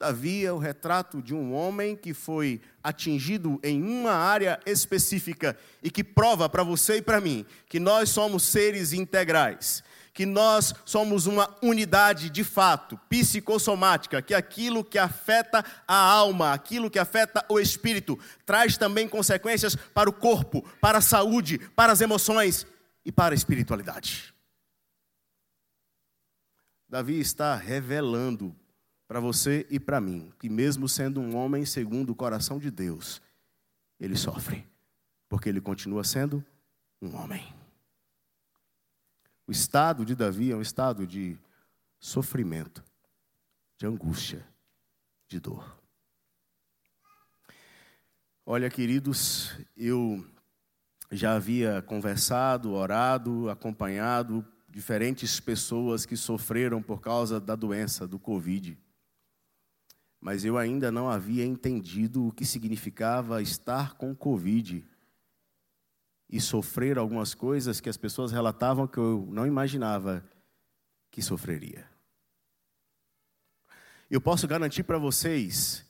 Davi 0.02 0.44
é 0.44 0.52
o 0.52 0.58
retrato 0.58 1.22
de 1.22 1.32
um 1.32 1.54
homem 1.54 1.94
que 1.94 2.12
foi 2.12 2.60
atingido 2.82 3.60
em 3.62 3.80
uma 3.80 4.10
área 4.10 4.58
específica 4.66 5.56
e 5.80 5.92
que 5.92 6.02
prova 6.02 6.48
para 6.48 6.64
você 6.64 6.96
e 6.96 7.02
para 7.02 7.20
mim 7.20 7.46
que 7.68 7.78
nós 7.78 8.08
somos 8.08 8.42
seres 8.42 8.92
integrais, 8.92 9.84
que 10.12 10.26
nós 10.26 10.74
somos 10.84 11.26
uma 11.26 11.56
unidade 11.62 12.30
de 12.30 12.42
fato, 12.42 12.98
psicossomática, 13.08 14.20
que 14.20 14.34
aquilo 14.34 14.82
que 14.82 14.98
afeta 14.98 15.64
a 15.86 15.94
alma, 15.94 16.52
aquilo 16.52 16.90
que 16.90 16.98
afeta 16.98 17.44
o 17.48 17.60
espírito, 17.60 18.18
traz 18.44 18.76
também 18.76 19.06
consequências 19.06 19.76
para 19.76 20.10
o 20.10 20.12
corpo, 20.12 20.68
para 20.80 20.98
a 20.98 21.00
saúde, 21.00 21.58
para 21.76 21.92
as 21.92 22.00
emoções 22.00 22.66
e 23.04 23.12
para 23.12 23.34
a 23.34 23.36
espiritualidade. 23.36 24.34
Davi 26.88 27.20
está 27.20 27.54
revelando 27.54 28.52
para 29.12 29.20
você 29.20 29.66
e 29.68 29.78
para 29.78 30.00
mim, 30.00 30.32
que 30.38 30.48
mesmo 30.48 30.88
sendo 30.88 31.20
um 31.20 31.36
homem 31.36 31.66
segundo 31.66 32.08
o 32.08 32.14
coração 32.14 32.58
de 32.58 32.70
Deus, 32.70 33.20
ele 34.00 34.16
sofre, 34.16 34.66
porque 35.28 35.50
ele 35.50 35.60
continua 35.60 36.02
sendo 36.02 36.42
um 36.98 37.14
homem. 37.16 37.54
O 39.46 39.52
estado 39.52 40.02
de 40.06 40.14
Davi 40.14 40.50
é 40.50 40.56
um 40.56 40.62
estado 40.62 41.06
de 41.06 41.36
sofrimento, 42.00 42.82
de 43.76 43.84
angústia, 43.84 44.48
de 45.28 45.38
dor. 45.38 45.78
Olha, 48.46 48.70
queridos, 48.70 49.54
eu 49.76 50.26
já 51.10 51.34
havia 51.34 51.82
conversado, 51.82 52.72
orado, 52.72 53.50
acompanhado 53.50 54.42
diferentes 54.70 55.38
pessoas 55.38 56.06
que 56.06 56.16
sofreram 56.16 56.82
por 56.82 57.02
causa 57.02 57.38
da 57.38 57.54
doença 57.54 58.08
do 58.08 58.18
Covid 58.18 58.80
mas 60.22 60.44
eu 60.44 60.56
ainda 60.56 60.92
não 60.92 61.10
havia 61.10 61.44
entendido 61.44 62.28
o 62.28 62.32
que 62.32 62.46
significava 62.46 63.42
estar 63.42 63.94
com 63.94 64.14
Covid 64.14 64.86
e 66.30 66.40
sofrer 66.40 66.96
algumas 66.96 67.34
coisas 67.34 67.80
que 67.80 67.88
as 67.88 67.96
pessoas 67.96 68.30
relatavam 68.30 68.86
que 68.86 68.98
eu 68.98 69.28
não 69.32 69.44
imaginava 69.48 70.24
que 71.10 71.20
sofreria. 71.20 71.90
Eu 74.08 74.20
posso 74.20 74.46
garantir 74.46 74.84
para 74.84 74.96
vocês 74.96 75.84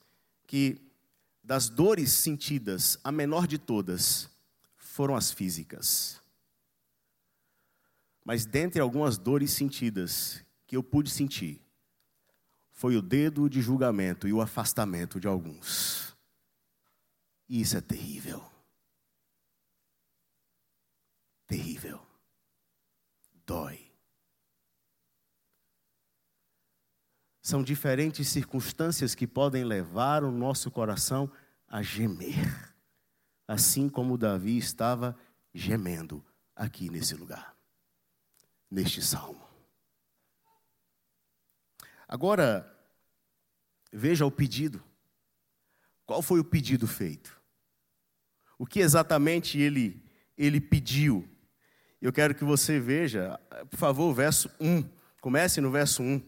que 0.46 0.80
das 1.44 1.68
dores 1.68 2.10
sentidas, 2.10 2.98
a 3.04 3.12
menor 3.12 3.46
de 3.46 3.58
todas 3.58 4.30
foram 4.78 5.14
as 5.14 5.30
físicas. 5.30 6.22
Mas 8.24 8.46
dentre 8.46 8.80
algumas 8.80 9.18
dores 9.18 9.50
sentidas 9.50 10.42
que 10.66 10.74
eu 10.74 10.82
pude 10.82 11.10
sentir, 11.10 11.61
foi 12.82 12.96
o 12.96 13.00
dedo 13.00 13.48
de 13.48 13.62
julgamento 13.62 14.26
e 14.26 14.32
o 14.32 14.40
afastamento 14.40 15.20
de 15.20 15.28
alguns. 15.28 16.16
E 17.48 17.60
isso 17.60 17.76
é 17.76 17.80
terrível. 17.80 18.44
Terrível. 21.46 22.04
Dói. 23.46 23.88
São 27.40 27.62
diferentes 27.62 28.28
circunstâncias 28.28 29.14
que 29.14 29.28
podem 29.28 29.62
levar 29.62 30.24
o 30.24 30.32
nosso 30.32 30.68
coração 30.68 31.30
a 31.68 31.82
gemer, 31.82 32.74
assim 33.46 33.88
como 33.88 34.18
Davi 34.18 34.58
estava 34.58 35.16
gemendo 35.54 36.20
aqui 36.56 36.90
nesse 36.90 37.14
lugar, 37.14 37.56
neste 38.68 39.00
salmo. 39.00 39.46
Agora, 42.08 42.71
veja 43.92 44.24
o 44.24 44.30
pedido. 44.30 44.82
Qual 46.06 46.22
foi 46.22 46.40
o 46.40 46.44
pedido 46.44 46.86
feito? 46.86 47.40
O 48.58 48.66
que 48.66 48.80
exatamente 48.80 49.58
ele, 49.58 50.02
ele 50.36 50.60
pediu? 50.60 51.28
Eu 52.00 52.12
quero 52.12 52.34
que 52.34 52.44
você 52.44 52.80
veja, 52.80 53.38
por 53.70 53.76
favor, 53.76 54.10
o 54.10 54.14
verso 54.14 54.50
1. 54.60 54.84
Comece 55.20 55.60
no 55.60 55.70
verso 55.70 56.02
1. 56.02 56.22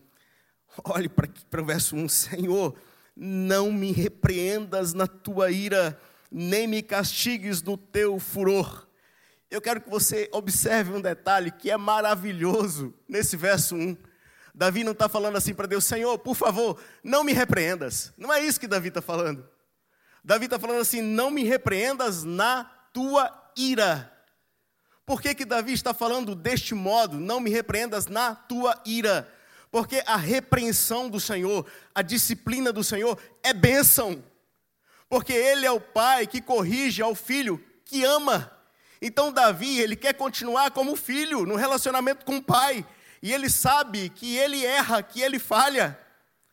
Olhe 0.85 1.09
para 1.09 1.62
o 1.62 1.64
verso 1.64 1.97
1. 1.97 2.09
Senhor, 2.09 2.76
não 3.16 3.73
me 3.73 3.92
repreendas 3.92 4.92
na 4.92 5.06
tua 5.06 5.50
ira, 5.50 5.99
nem 6.30 6.66
me 6.66 6.83
castigues 6.83 7.62
no 7.62 7.76
teu 7.76 8.18
furor. 8.18 8.87
Eu 9.50 9.61
quero 9.61 9.80
que 9.80 9.88
você 9.88 10.28
observe 10.33 10.92
um 10.92 11.00
detalhe 11.00 11.50
que 11.50 11.71
é 11.71 11.76
maravilhoso 11.76 12.92
nesse 13.09 13.37
verso 13.37 13.76
1. 13.76 13.97
Davi 14.54 14.84
não 14.84 14.92
está 14.92 15.08
falando 15.08 15.37
assim 15.37 15.52
para 15.52 15.66
Deus, 15.66 15.84
Senhor, 15.84 16.16
por 16.18 16.37
favor, 16.37 16.80
não 17.02 17.25
me 17.25 17.32
repreendas. 17.32 18.12
Não 18.16 18.32
é 18.32 18.40
isso 18.40 18.61
que 18.61 18.68
Davi 18.68 18.88
está 18.88 19.02
falando. 19.02 19.44
Davi 20.23 20.44
está 20.44 20.61
falando 20.61 20.80
assim, 20.80 21.02
não 21.02 21.28
me 21.28 21.42
repreendas 21.42 22.23
na 22.23 22.64
tua 22.92 23.50
ira. 23.56 24.11
Por 25.04 25.20
que, 25.20 25.34
que 25.34 25.44
Davi 25.44 25.73
está 25.73 25.92
falando 25.92 26.34
deste 26.37 26.73
modo, 26.73 27.18
não 27.18 27.40
me 27.40 27.50
repreendas 27.50 28.06
na 28.06 28.34
tua 28.34 28.80
ira? 28.87 29.28
Porque 29.73 30.02
a 30.06 30.16
repreensão 30.16 31.11
do 31.11 31.18
Senhor, 31.18 31.66
a 31.92 32.00
disciplina 32.00 32.73
do 32.73 32.84
Senhor 32.84 33.18
é 33.42 33.52
bênção. 33.52 34.25
Porque 35.08 35.32
Ele 35.32 35.66
é 35.66 35.70
o 35.70 35.80
pai 35.80 36.28
que 36.28 36.40
corrige 36.40 37.02
ao 37.02 37.14
filho 37.14 37.62
que 37.84 38.04
ama. 38.04 38.50
Então 39.02 39.32
Davi, 39.32 39.80
ele 39.80 39.96
quer 39.96 40.14
continuar 40.14 40.70
como 40.70 40.96
filho, 40.96 41.44
no 41.44 41.56
relacionamento 41.56 42.25
com 42.25 42.37
o 42.37 42.42
pai 42.42 42.87
e 43.24 43.32
ele 43.32 43.48
sabe 43.48 44.10
que 44.10 44.36
ele 44.36 44.66
erra, 44.66 45.02
que 45.02 45.22
ele 45.22 45.38
falha. 45.38 45.98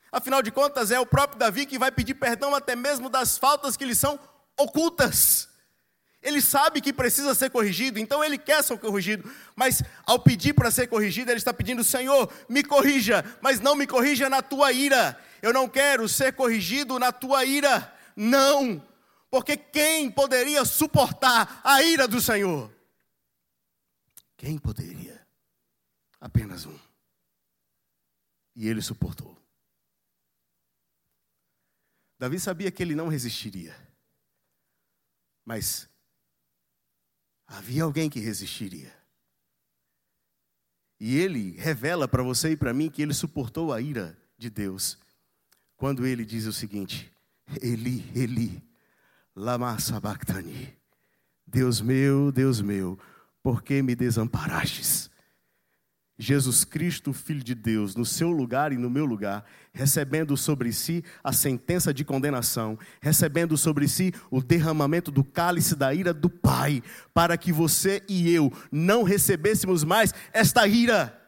Afinal 0.09 0.41
de 0.41 0.51
contas, 0.51 0.89
é 0.89 0.97
o 0.97 1.05
próprio 1.05 1.37
Davi 1.37 1.65
que 1.65 1.77
vai 1.77 1.91
pedir 1.91 2.13
perdão 2.13 2.55
até 2.55 2.77
mesmo 2.77 3.09
das 3.09 3.37
faltas 3.37 3.75
que 3.75 3.83
lhe 3.83 3.93
são 3.93 4.17
ocultas. 4.57 5.49
Ele 6.23 6.41
sabe 6.41 6.79
que 6.79 6.93
precisa 6.93 7.35
ser 7.35 7.49
corrigido, 7.49 7.99
então 7.99 8.23
ele 8.23 8.37
quer 8.37 8.63
ser 8.63 8.77
corrigido, 8.79 9.29
mas 9.53 9.83
ao 10.05 10.17
pedir 10.17 10.53
para 10.53 10.71
ser 10.71 10.87
corrigido, 10.87 11.29
ele 11.29 11.39
está 11.39 11.53
pedindo: 11.53 11.83
Senhor, 11.83 12.31
me 12.47 12.63
corrija, 12.63 13.25
mas 13.41 13.59
não 13.59 13.75
me 13.75 13.85
corrija 13.85 14.29
na 14.29 14.41
tua 14.41 14.71
ira. 14.71 15.19
Eu 15.41 15.51
não 15.51 15.67
quero 15.67 16.07
ser 16.07 16.31
corrigido 16.31 16.97
na 16.97 17.11
tua 17.11 17.43
ira, 17.43 17.93
não, 18.15 18.81
porque 19.29 19.57
quem 19.57 20.09
poderia 20.09 20.63
suportar 20.63 21.59
a 21.65 21.83
ira 21.83 22.07
do 22.07 22.21
Senhor? 22.21 22.71
Quem 24.37 24.57
poderia? 24.57 25.20
Apenas 26.21 26.65
um. 26.67 26.79
E 28.55 28.67
ele 28.67 28.81
suportou. 28.81 29.35
Davi 32.19 32.39
sabia 32.39 32.71
que 32.71 32.83
ele 32.83 32.93
não 32.93 33.07
resistiria. 33.07 33.75
Mas 35.43 35.89
havia 37.47 37.83
alguém 37.83 38.09
que 38.09 38.19
resistiria. 38.19 38.95
E 40.99 41.17
ele 41.17 41.57
revela 41.57 42.07
para 42.07 42.21
você 42.21 42.51
e 42.51 42.55
para 42.57 42.73
mim 42.73 42.91
que 42.91 43.01
ele 43.01 43.13
suportou 43.13 43.73
a 43.73 43.81
ira 43.81 44.15
de 44.38 44.51
Deus. 44.51 44.99
Quando 45.75 46.05
ele 46.05 46.23
diz 46.23 46.45
o 46.45 46.53
seguinte: 46.53 47.12
Eli, 47.60 48.10
Eli, 48.15 48.63
lama 49.36 49.79
sabachthani. 49.79 50.77
Deus 51.45 51.81
meu, 51.81 52.31
Deus 52.31 52.62
meu, 52.62 52.99
por 53.41 53.63
que 53.63 53.81
me 53.81 53.95
desamparastes? 53.95 55.11
Jesus 56.21 56.63
Cristo, 56.63 57.12
Filho 57.12 57.43
de 57.43 57.55
Deus, 57.55 57.95
no 57.95 58.05
seu 58.05 58.29
lugar 58.29 58.71
e 58.71 58.77
no 58.77 58.91
meu 58.91 59.05
lugar, 59.05 59.43
recebendo 59.73 60.38
sobre 60.38 60.71
si 60.71 61.03
a 61.23 61.34
sentença 61.34 61.91
de 61.91 62.05
condenação, 62.05 62.77
recebendo 63.01 63.57
sobre 63.57 63.88
si 63.88 64.13
o 64.29 64.39
derramamento 64.39 65.10
do 65.10 65.23
cálice 65.23 65.75
da 65.75 65.91
ira 65.91 66.13
do 66.13 66.29
Pai, 66.29 66.84
para 67.12 67.36
que 67.39 67.51
você 67.51 68.03
e 68.07 68.31
eu 68.31 68.53
não 68.71 69.01
recebêssemos 69.01 69.84
mais 69.84 70.13
esta 70.31 70.67
ira. 70.67 71.19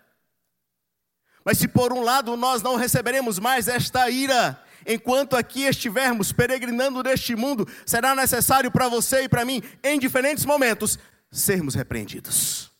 Mas 1.43 1.58
se 1.58 1.67
por 1.67 1.91
um 1.91 2.03
lado 2.03 2.38
nós 2.38 2.62
não 2.62 2.75
receberemos 2.75 3.39
mais 3.39 3.67
esta 3.67 4.08
ira, 4.12 4.62
enquanto 4.86 5.36
aqui 5.36 5.63
estivermos 5.63 6.32
peregrinando 6.32 7.01
neste 7.01 7.36
mundo, 7.36 7.67
será 7.84 8.13
necessário 8.13 8.69
para 8.69 8.88
você 8.89 9.23
e 9.23 9.29
para 9.29 9.43
mim, 9.43 9.60
em 9.84 9.97
diferentes 9.97 10.45
momentos, 10.45 10.99
sermos 11.32 11.73
repreendidos. 11.73 12.72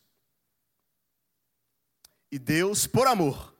E 2.34 2.38
Deus, 2.40 2.84
por 2.84 3.06
amor, 3.06 3.54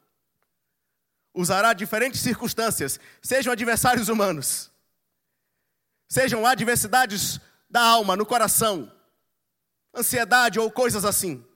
usará 1.32 1.72
diferentes 1.72 2.20
circunstâncias, 2.20 2.98
sejam 3.22 3.52
adversários 3.52 4.08
humanos, 4.08 4.68
sejam 6.08 6.44
adversidades 6.44 7.38
da 7.70 7.80
alma, 7.80 8.16
no 8.16 8.26
coração, 8.26 8.92
ansiedade 9.94 10.58
ou 10.58 10.72
coisas 10.72 11.04
assim, 11.04 11.46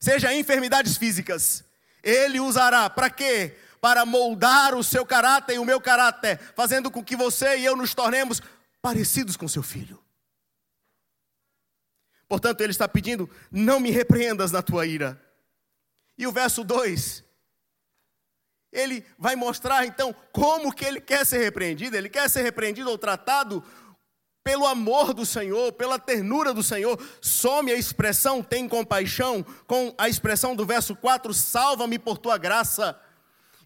seja 0.00 0.34
enfermidades 0.34 0.96
físicas, 0.96 1.62
Ele 2.02 2.40
usará 2.40 2.88
para 2.88 3.10
quê? 3.10 3.58
Para 3.78 4.06
moldar 4.06 4.74
o 4.74 4.82
seu 4.82 5.04
caráter 5.04 5.56
e 5.56 5.58
o 5.58 5.64
meu 5.64 5.78
caráter, 5.78 6.40
fazendo 6.56 6.90
com 6.90 7.04
que 7.04 7.14
você 7.14 7.58
e 7.58 7.66
eu 7.66 7.76
nos 7.76 7.92
tornemos 7.92 8.40
parecidos 8.80 9.36
com 9.36 9.46
seu 9.46 9.62
filho. 9.62 10.02
Portanto, 12.26 12.62
ele 12.62 12.70
está 12.70 12.88
pedindo: 12.88 13.28
não 13.52 13.78
me 13.78 13.90
repreendas 13.90 14.50
na 14.50 14.62
tua 14.62 14.86
ira. 14.86 15.25
E 16.18 16.26
o 16.26 16.32
verso 16.32 16.64
2, 16.64 17.24
ele 18.72 19.04
vai 19.18 19.36
mostrar 19.36 19.86
então 19.86 20.14
como 20.32 20.72
que 20.72 20.84
ele 20.84 21.00
quer 21.00 21.24
ser 21.24 21.38
repreendido. 21.38 21.96
Ele 21.96 22.08
quer 22.08 22.28
ser 22.28 22.42
repreendido 22.42 22.90
ou 22.90 22.98
tratado 22.98 23.62
pelo 24.42 24.66
amor 24.66 25.12
do 25.12 25.26
Senhor, 25.26 25.72
pela 25.72 25.98
ternura 25.98 26.54
do 26.54 26.62
Senhor. 26.62 26.96
Some 27.20 27.72
a 27.72 27.76
expressão 27.76 28.42
tem 28.42 28.68
compaixão 28.68 29.44
com 29.66 29.92
a 29.98 30.08
expressão 30.08 30.54
do 30.54 30.64
verso 30.64 30.94
4, 30.94 31.34
salva-me 31.34 31.98
por 31.98 32.16
tua 32.16 32.38
graça. 32.38 32.96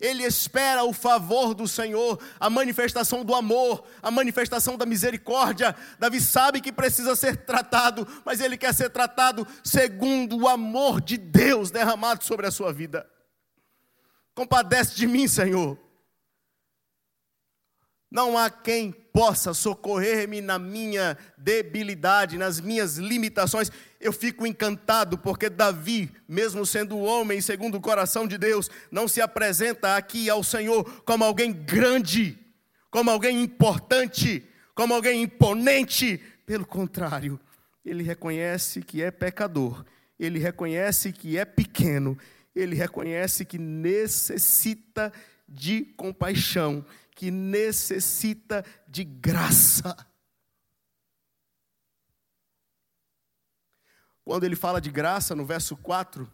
Ele 0.01 0.25
espera 0.25 0.83
o 0.85 0.93
favor 0.93 1.53
do 1.53 1.69
Senhor, 1.69 2.19
a 2.39 2.49
manifestação 2.49 3.25
do 3.25 3.35
amor, 3.35 3.85
a 4.03 4.11
manifestação 4.11 4.77
da 4.79 4.87
misericórdia. 4.87 5.77
Davi 5.99 6.21
sabe 6.21 6.61
que 6.61 6.73
precisa 6.73 7.15
ser 7.15 7.37
tratado, 7.45 8.09
mas 8.25 8.41
ele 8.41 8.57
quer 8.57 8.75
ser 8.75 8.89
tratado 8.91 9.47
segundo 9.63 10.39
o 10.39 10.49
amor 10.49 11.01
de 11.01 11.19
Deus 11.19 11.71
derramado 11.71 12.25
sobre 12.25 12.47
a 12.47 12.51
sua 12.51 12.73
vida. 12.73 13.07
Compadece 14.35 14.97
de 14.97 15.07
mim, 15.07 15.29
Senhor. 15.29 15.90
Não 18.11 18.37
há 18.37 18.51
quem 18.51 18.91
possa 18.91 19.55
socorrer-me 19.55 20.41
na 20.41 20.59
minha 20.59 21.17
debilidade, 21.39 22.37
nas 22.37 22.61
minhas 22.61 22.97
limitações. 22.97 23.71
Eu 24.01 24.13
fico 24.13 24.47
encantado 24.47 25.17
porque 25.17 25.49
Davi, 25.49 26.11
mesmo 26.29 26.67
sendo 26.67 26.99
homem 26.99 27.41
segundo 27.41 27.77
o 27.77 27.81
coração 27.81 28.27
de 28.27 28.37
Deus, 28.37 28.69
não 28.91 29.07
se 29.07 29.21
apresenta 29.21 29.97
aqui 29.97 30.29
ao 30.29 30.43
Senhor 30.43 31.03
como 31.05 31.25
alguém 31.25 31.53
grande, 31.53 32.37
como 32.91 33.11
alguém 33.11 33.41
importante, 33.43 34.43
como 34.75 34.93
alguém 34.93 35.23
imponente. 35.23 36.21
Pelo 36.45 36.67
contrário, 36.67 37.39
ele 37.85 38.03
reconhece 38.03 38.83
que 38.83 39.03
é 39.03 39.11
pecador, 39.13 39.85
ele 40.19 40.41
reconhece 40.41 41.13
que 41.13 41.39
é 41.39 41.45
pequeno, 41.45 42.19
ele 42.57 42.75
reconhece 42.75 43.45
que 43.45 43.57
necessita 43.57 45.13
de 45.49 45.83
compaixão 45.97 46.85
que 47.21 47.31
necessita 47.31 48.65
de 48.89 49.05
graça. 49.05 49.95
Quando 54.25 54.45
ele 54.45 54.57
fala 54.57 54.81
de 54.81 54.91
graça 54.91 55.35
no 55.35 55.45
verso 55.45 55.77
4, 55.77 56.27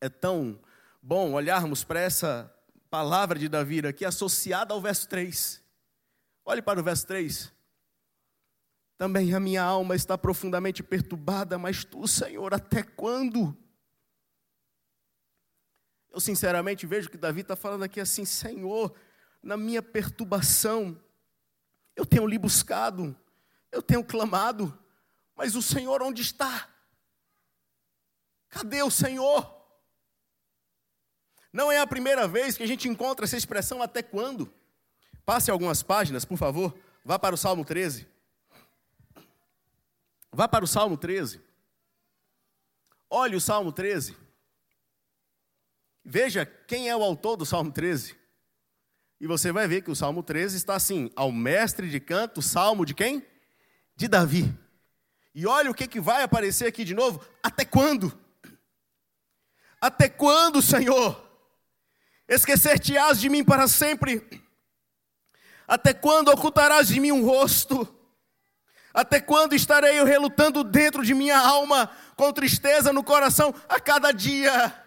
é 0.00 0.08
tão 0.08 0.62
bom 1.02 1.32
olharmos 1.32 1.82
para 1.82 1.98
essa 1.98 2.54
palavra 2.88 3.36
de 3.36 3.48
Davi 3.48 3.84
aqui 3.84 4.04
associada 4.04 4.72
ao 4.72 4.80
verso 4.80 5.08
3. 5.08 5.60
Olhe 6.44 6.62
para 6.62 6.78
o 6.78 6.84
verso 6.84 7.08
3. 7.08 7.52
Também 8.96 9.34
a 9.34 9.40
minha 9.40 9.64
alma 9.64 9.96
está 9.96 10.16
profundamente 10.16 10.84
perturbada, 10.84 11.58
mas 11.58 11.84
tu, 11.84 12.06
Senhor, 12.06 12.54
até 12.54 12.84
quando? 12.84 13.58
Eu 16.12 16.20
sinceramente 16.20 16.86
vejo 16.86 17.10
que 17.10 17.18
Davi 17.18 17.40
está 17.40 17.56
falando 17.56 17.82
aqui 17.82 17.98
assim, 17.98 18.24
Senhor, 18.24 18.94
na 19.42 19.56
minha 19.56 19.82
perturbação, 19.82 21.00
eu 21.96 22.04
tenho 22.04 22.26
lhe 22.26 22.38
buscado, 22.38 23.16
eu 23.72 23.82
tenho 23.82 24.04
clamado, 24.04 24.76
mas 25.34 25.54
o 25.54 25.62
Senhor 25.62 26.02
onde 26.02 26.22
está? 26.22 26.68
Cadê 28.48 28.82
o 28.82 28.90
Senhor? 28.90 29.58
Não 31.52 31.70
é 31.70 31.78
a 31.78 31.86
primeira 31.86 32.28
vez 32.28 32.56
que 32.56 32.62
a 32.62 32.66
gente 32.66 32.88
encontra 32.88 33.24
essa 33.24 33.36
expressão 33.36 33.82
até 33.82 34.02
quando. 34.02 34.52
Passe 35.24 35.50
algumas 35.50 35.82
páginas, 35.82 36.24
por 36.24 36.36
favor. 36.36 36.76
Vá 37.04 37.18
para 37.18 37.34
o 37.34 37.38
Salmo 37.38 37.64
13. 37.64 38.06
Vá 40.32 40.46
para 40.46 40.64
o 40.64 40.68
Salmo 40.68 40.96
13. 40.96 41.40
Olhe 43.08 43.34
o 43.34 43.40
Salmo 43.40 43.72
13. 43.72 44.16
Veja 46.04 46.46
quem 46.46 46.88
é 46.88 46.96
o 46.96 47.02
autor 47.02 47.36
do 47.36 47.46
Salmo 47.46 47.72
13. 47.72 48.19
E 49.20 49.26
você 49.26 49.52
vai 49.52 49.68
ver 49.68 49.82
que 49.82 49.90
o 49.90 49.96
Salmo 49.96 50.22
13 50.22 50.56
está 50.56 50.74
assim: 50.74 51.10
ao 51.14 51.30
mestre 51.30 51.90
de 51.90 52.00
canto, 52.00 52.40
salmo 52.40 52.86
de 52.86 52.94
quem? 52.94 53.22
De 53.94 54.08
Davi. 54.08 54.52
E 55.34 55.46
olha 55.46 55.70
o 55.70 55.74
que, 55.74 55.86
que 55.86 56.00
vai 56.00 56.22
aparecer 56.22 56.66
aqui 56.66 56.84
de 56.84 56.94
novo: 56.94 57.22
até 57.42 57.64
quando? 57.64 58.18
Até 59.78 60.08
quando, 60.08 60.62
Senhor? 60.62 61.28
Esquecer-te-ás 62.26 63.20
de 63.20 63.28
mim 63.28 63.44
para 63.44 63.68
sempre? 63.68 64.26
Até 65.68 65.92
quando 65.92 66.28
ocultarás 66.28 66.88
de 66.88 66.98
mim 66.98 67.12
um 67.12 67.24
rosto? 67.24 67.86
Até 68.92 69.20
quando 69.20 69.54
estarei 69.54 70.00
eu 70.00 70.04
relutando 70.04 70.64
dentro 70.64 71.04
de 71.04 71.14
minha 71.14 71.38
alma, 71.38 71.90
com 72.16 72.32
tristeza 72.32 72.92
no 72.92 73.04
coração 73.04 73.54
a 73.68 73.78
cada 73.78 74.12
dia? 74.12 74.79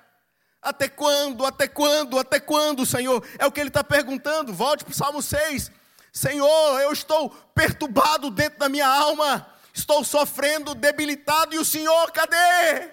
Até 0.63 0.88
quando, 0.88 1.45
até 1.45 1.67
quando, 1.67 2.17
até 2.17 2.39
quando, 2.39 2.86
Senhor? 2.86 3.23
É 3.38 3.45
o 3.45 3.52
que 3.52 3.60
ele 3.60 3.69
está 3.69 3.84
perguntando. 3.84 4.54
Volte 4.54 4.86
para 4.86 4.91
o 4.93 4.95
Salmo 4.95 5.21
6. 5.21 5.69
Senhor, 6.12 6.80
eu 6.80 6.93
estou 6.93 7.30
perturbado 7.54 8.32
dentro 8.32 8.60
da 8.60 8.69
minha 8.69 8.88
alma, 8.88 9.52
estou 9.73 10.04
sofrendo, 10.04 10.73
debilitado, 10.73 11.54
e 11.54 11.60
o 11.60 11.65
Senhor, 11.65 12.12
cadê? 12.12 12.91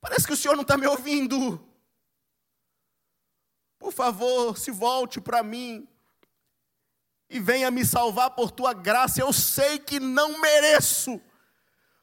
Parece 0.00 0.26
que 0.26 0.32
o 0.32 0.36
Senhor 0.36 0.54
não 0.54 0.62
está 0.62 0.76
me 0.76 0.86
ouvindo. 0.86 1.64
Por 3.78 3.92
favor, 3.92 4.58
se 4.58 4.70
volte 4.70 5.20
para 5.20 5.42
mim 5.42 5.88
e 7.30 7.38
venha 7.38 7.70
me 7.70 7.84
salvar 7.84 8.30
por 8.30 8.50
tua 8.50 8.72
graça. 8.72 9.20
Eu 9.20 9.32
sei 9.32 9.78
que 9.78 10.00
não 10.00 10.38
mereço. 10.38 11.20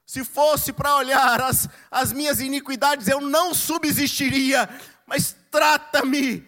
Se 0.05 0.23
fosse 0.23 0.71
para 0.71 0.95
olhar 0.95 1.41
as, 1.41 1.67
as 1.89 2.11
minhas 2.11 2.39
iniquidades, 2.39 3.07
eu 3.07 3.19
não 3.19 3.53
subsistiria. 3.53 4.69
Mas 5.05 5.35
trata-me 5.49 6.47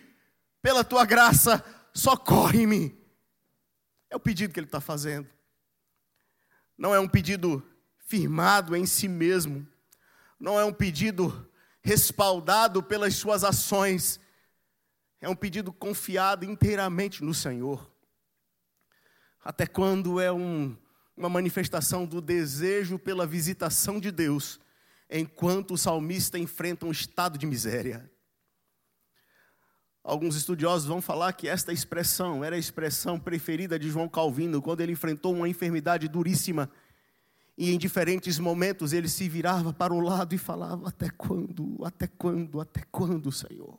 pela 0.62 0.84
tua 0.84 1.06
graça, 1.06 1.64
socorre-me. 1.94 2.96
É 4.10 4.16
o 4.16 4.20
pedido 4.20 4.54
que 4.54 4.60
ele 4.60 4.68
está 4.68 4.80
fazendo. 4.80 5.28
Não 6.78 6.94
é 6.94 7.00
um 7.00 7.08
pedido 7.08 7.66
firmado 8.06 8.76
em 8.76 8.86
si 8.86 9.08
mesmo. 9.08 9.68
Não 10.40 10.60
é 10.60 10.64
um 10.64 10.74
pedido 10.74 11.50
respaldado 11.82 12.84
pelas 12.84 13.16
suas 13.16 13.44
ações 13.44 14.20
é 15.20 15.28
um 15.28 15.36
pedido 15.36 15.74
confiado 15.74 16.46
inteiramente 16.46 17.24
no 17.24 17.34
Senhor. 17.34 17.92
Até 19.44 19.66
quando 19.66 20.20
é 20.20 20.32
um, 20.32 20.78
uma 21.18 21.28
manifestação 21.28 22.06
do 22.06 22.22
desejo 22.22 23.00
pela 23.00 23.26
visitação 23.26 24.00
de 24.00 24.12
Deus, 24.12 24.60
enquanto 25.10 25.74
o 25.74 25.78
salmista 25.78 26.38
enfrenta 26.38 26.86
um 26.86 26.92
estado 26.92 27.38
de 27.40 27.48
miséria. 27.48 28.10
Alguns 30.04 30.36
estudiosos 30.36 30.88
vão 30.88 31.02
falar 31.02 31.34
que 31.34 31.50
esta 31.50 31.74
expressão 31.74 32.44
era 32.44 32.56
a 32.56 32.60
expressão 32.60 33.20
preferida 33.20 33.78
de 33.78 33.90
João 33.90 34.08
Calvino, 34.08 34.62
quando 34.62 34.80
ele 34.80 34.94
enfrentou 34.94 35.34
uma 35.34 35.50
enfermidade 35.50 36.08
duríssima. 36.08 36.70
E 37.58 37.72
em 37.74 37.78
diferentes 37.78 38.38
momentos 38.40 38.94
ele 38.94 39.10
se 39.10 39.28
virava 39.28 39.74
para 39.74 39.94
o 39.94 40.00
lado 40.00 40.34
e 40.34 40.38
falava: 40.38 40.88
Até 40.88 41.10
quando, 41.10 41.84
até 41.84 42.08
quando, 42.08 42.62
até 42.62 42.84
quando, 42.90 43.32
Senhor? 43.32 43.78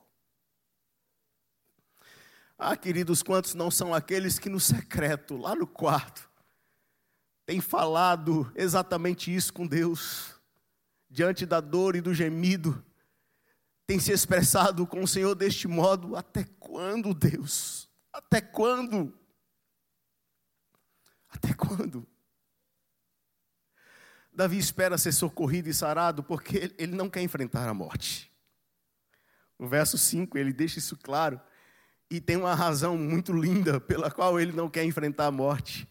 Ah, 2.59 2.77
queridos, 2.77 3.23
quantos 3.23 3.55
não 3.55 3.71
são 3.71 3.95
aqueles 3.95 4.39
que 4.39 4.51
no 4.51 4.59
secreto, 4.59 5.37
lá 5.37 5.55
no 5.55 5.67
quarto, 5.67 6.28
têm 7.49 7.63
falado 7.63 8.53
exatamente 8.55 9.35
isso 9.35 9.55
com 9.55 9.67
Deus, 9.67 10.35
diante 11.09 11.47
da 11.47 11.63
dor 11.63 11.97
e 11.97 12.03
do 12.03 12.13
gemido, 12.13 12.85
tem 13.87 13.99
se 13.99 14.13
expressado 14.13 14.87
com 14.87 15.03
o 15.03 15.09
Senhor 15.09 15.35
deste 15.35 15.67
modo: 15.67 16.15
até 16.15 16.45
quando, 16.61 17.15
Deus? 17.15 17.89
Até 18.13 18.43
quando? 18.43 19.19
Até 21.31 21.55
quando? 21.55 22.07
Davi 24.31 24.59
espera 24.59 24.99
ser 24.99 25.13
socorrido 25.13 25.71
e 25.71 25.75
sarado 25.75 26.23
porque 26.23 26.75
ele 26.77 26.95
não 26.95 27.09
quer 27.09 27.23
enfrentar 27.23 27.67
a 27.67 27.73
morte. 27.73 28.31
No 29.59 29.67
verso 29.67 29.97
5 29.97 30.37
ele 30.37 30.53
deixa 30.53 30.79
isso 30.79 30.99
claro. 30.99 31.41
E 32.11 32.21
tem 32.21 32.37
uma 32.37 32.55
razão 32.55 32.99
muito 32.99 33.33
linda 33.33 33.81
pela 33.81 34.11
qual 34.11 34.39
ele 34.39 34.53
não 34.53 34.69
quer 34.69 34.85
enfrentar 34.85 35.27
a 35.27 35.31
morte. 35.31 35.89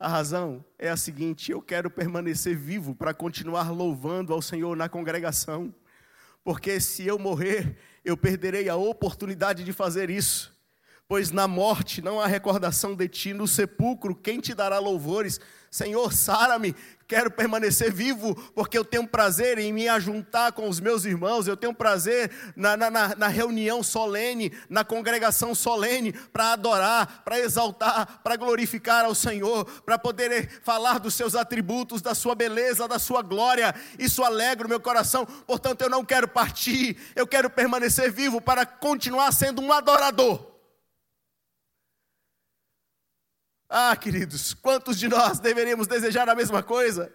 A 0.00 0.08
razão 0.08 0.64
é 0.78 0.88
a 0.88 0.96
seguinte: 0.96 1.52
eu 1.52 1.60
quero 1.60 1.90
permanecer 1.90 2.56
vivo 2.56 2.94
para 2.94 3.12
continuar 3.12 3.70
louvando 3.70 4.32
ao 4.32 4.40
Senhor 4.40 4.74
na 4.74 4.88
congregação, 4.88 5.74
porque 6.42 6.80
se 6.80 7.06
eu 7.06 7.18
morrer, 7.18 7.76
eu 8.02 8.16
perderei 8.16 8.70
a 8.70 8.76
oportunidade 8.76 9.62
de 9.62 9.74
fazer 9.74 10.08
isso. 10.08 10.58
Pois 11.10 11.32
na 11.32 11.48
morte 11.48 12.00
não 12.00 12.20
há 12.20 12.26
recordação 12.28 12.94
de 12.94 13.08
ti, 13.08 13.34
no 13.34 13.48
sepulcro, 13.48 14.14
quem 14.14 14.38
te 14.38 14.54
dará 14.54 14.78
louvores? 14.78 15.40
Senhor, 15.68 16.12
sara-me, 16.12 16.72
quero 17.08 17.32
permanecer 17.32 17.92
vivo, 17.92 18.32
porque 18.54 18.78
eu 18.78 18.84
tenho 18.84 19.08
prazer 19.08 19.58
em 19.58 19.72
me 19.72 19.88
ajuntar 19.88 20.52
com 20.52 20.68
os 20.68 20.78
meus 20.78 21.04
irmãos, 21.04 21.48
eu 21.48 21.56
tenho 21.56 21.74
prazer 21.74 22.30
na, 22.54 22.76
na, 22.76 23.16
na 23.16 23.26
reunião 23.26 23.82
solene, 23.82 24.52
na 24.68 24.84
congregação 24.84 25.52
solene, 25.52 26.12
para 26.12 26.52
adorar, 26.52 27.22
para 27.24 27.40
exaltar, 27.40 28.20
para 28.22 28.36
glorificar 28.36 29.04
ao 29.04 29.14
Senhor, 29.14 29.64
para 29.82 29.98
poder 29.98 30.60
falar 30.62 31.00
dos 31.00 31.14
seus 31.14 31.34
atributos, 31.34 32.00
da 32.00 32.14
sua 32.14 32.36
beleza, 32.36 32.86
da 32.86 33.00
sua 33.00 33.20
glória. 33.20 33.74
Isso 33.98 34.22
alegra 34.22 34.64
o 34.64 34.70
meu 34.70 34.78
coração, 34.78 35.26
portanto, 35.26 35.82
eu 35.82 35.90
não 35.90 36.04
quero 36.04 36.28
partir, 36.28 36.96
eu 37.16 37.26
quero 37.26 37.50
permanecer 37.50 38.12
vivo 38.12 38.40
para 38.40 38.64
continuar 38.64 39.32
sendo 39.32 39.60
um 39.60 39.72
adorador. 39.72 40.49
Ah, 43.72 43.94
queridos, 43.94 44.52
quantos 44.52 44.98
de 44.98 45.06
nós 45.06 45.38
deveríamos 45.38 45.86
desejar 45.86 46.28
a 46.28 46.34
mesma 46.34 46.60
coisa? 46.60 47.14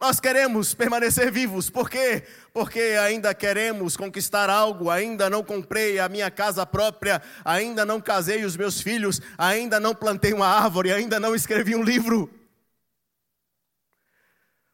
Nós 0.00 0.18
queremos 0.18 0.72
permanecer 0.72 1.30
vivos, 1.30 1.68
por 1.68 1.90
quê? 1.90 2.26
Porque 2.54 2.80
ainda 2.80 3.34
queremos 3.34 3.98
conquistar 3.98 4.48
algo, 4.48 4.90
ainda 4.90 5.28
não 5.28 5.44
comprei 5.44 5.98
a 5.98 6.08
minha 6.08 6.30
casa 6.30 6.64
própria, 6.64 7.22
ainda 7.44 7.84
não 7.84 8.00
casei 8.00 8.46
os 8.46 8.56
meus 8.56 8.80
filhos, 8.80 9.20
ainda 9.36 9.78
não 9.78 9.94
plantei 9.94 10.32
uma 10.32 10.46
árvore, 10.46 10.90
ainda 10.90 11.20
não 11.20 11.34
escrevi 11.34 11.76
um 11.76 11.82
livro. 11.82 12.30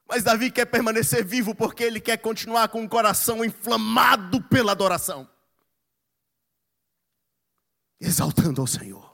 Mas 0.08 0.22
Davi 0.22 0.48
quer 0.48 0.66
permanecer 0.66 1.24
vivo 1.24 1.56
porque 1.56 1.82
ele 1.82 2.00
quer 2.00 2.18
continuar 2.18 2.68
com 2.68 2.84
o 2.84 2.88
coração 2.88 3.44
inflamado 3.44 4.40
pela 4.42 4.70
adoração, 4.70 5.28
exaltando 8.00 8.60
ao 8.60 8.66
Senhor 8.68 9.11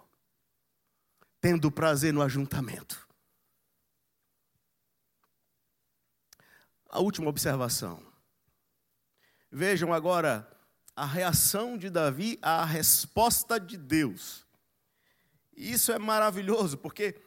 tendo 1.41 1.71
prazer 1.71 2.13
no 2.13 2.23
ajuntamento. 2.23 3.07
A 6.89 7.01
última 7.01 7.29
observação. 7.29 8.03
Vejam 9.51 9.93
agora 9.93 10.51
a 10.97 11.07
reação 11.07 11.79
de 11.79 11.89
Davi 11.89 12.39
à 12.43 12.65
resposta 12.65 13.61
de 13.61 13.77
Deus. 13.77 14.47
Isso 15.57 15.93
é 15.93 15.99
maravilhoso, 15.99 16.79
porque 16.79 17.21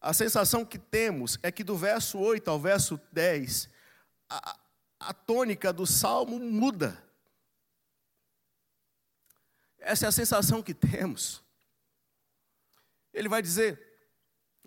a 0.00 0.12
sensação 0.12 0.64
que 0.64 0.78
temos 0.78 1.38
é 1.42 1.52
que 1.52 1.62
do 1.62 1.76
verso 1.76 2.18
8 2.18 2.50
ao 2.50 2.58
verso 2.58 3.00
10, 3.12 3.68
a, 4.28 4.58
a 5.00 5.14
tônica 5.14 5.72
do 5.72 5.86
salmo 5.86 6.38
muda. 6.38 7.02
Essa 9.78 10.06
é 10.06 10.08
a 10.08 10.12
sensação 10.12 10.62
que 10.62 10.72
temos. 10.72 11.43
Ele 13.14 13.28
vai 13.28 13.40
dizer: 13.40 13.80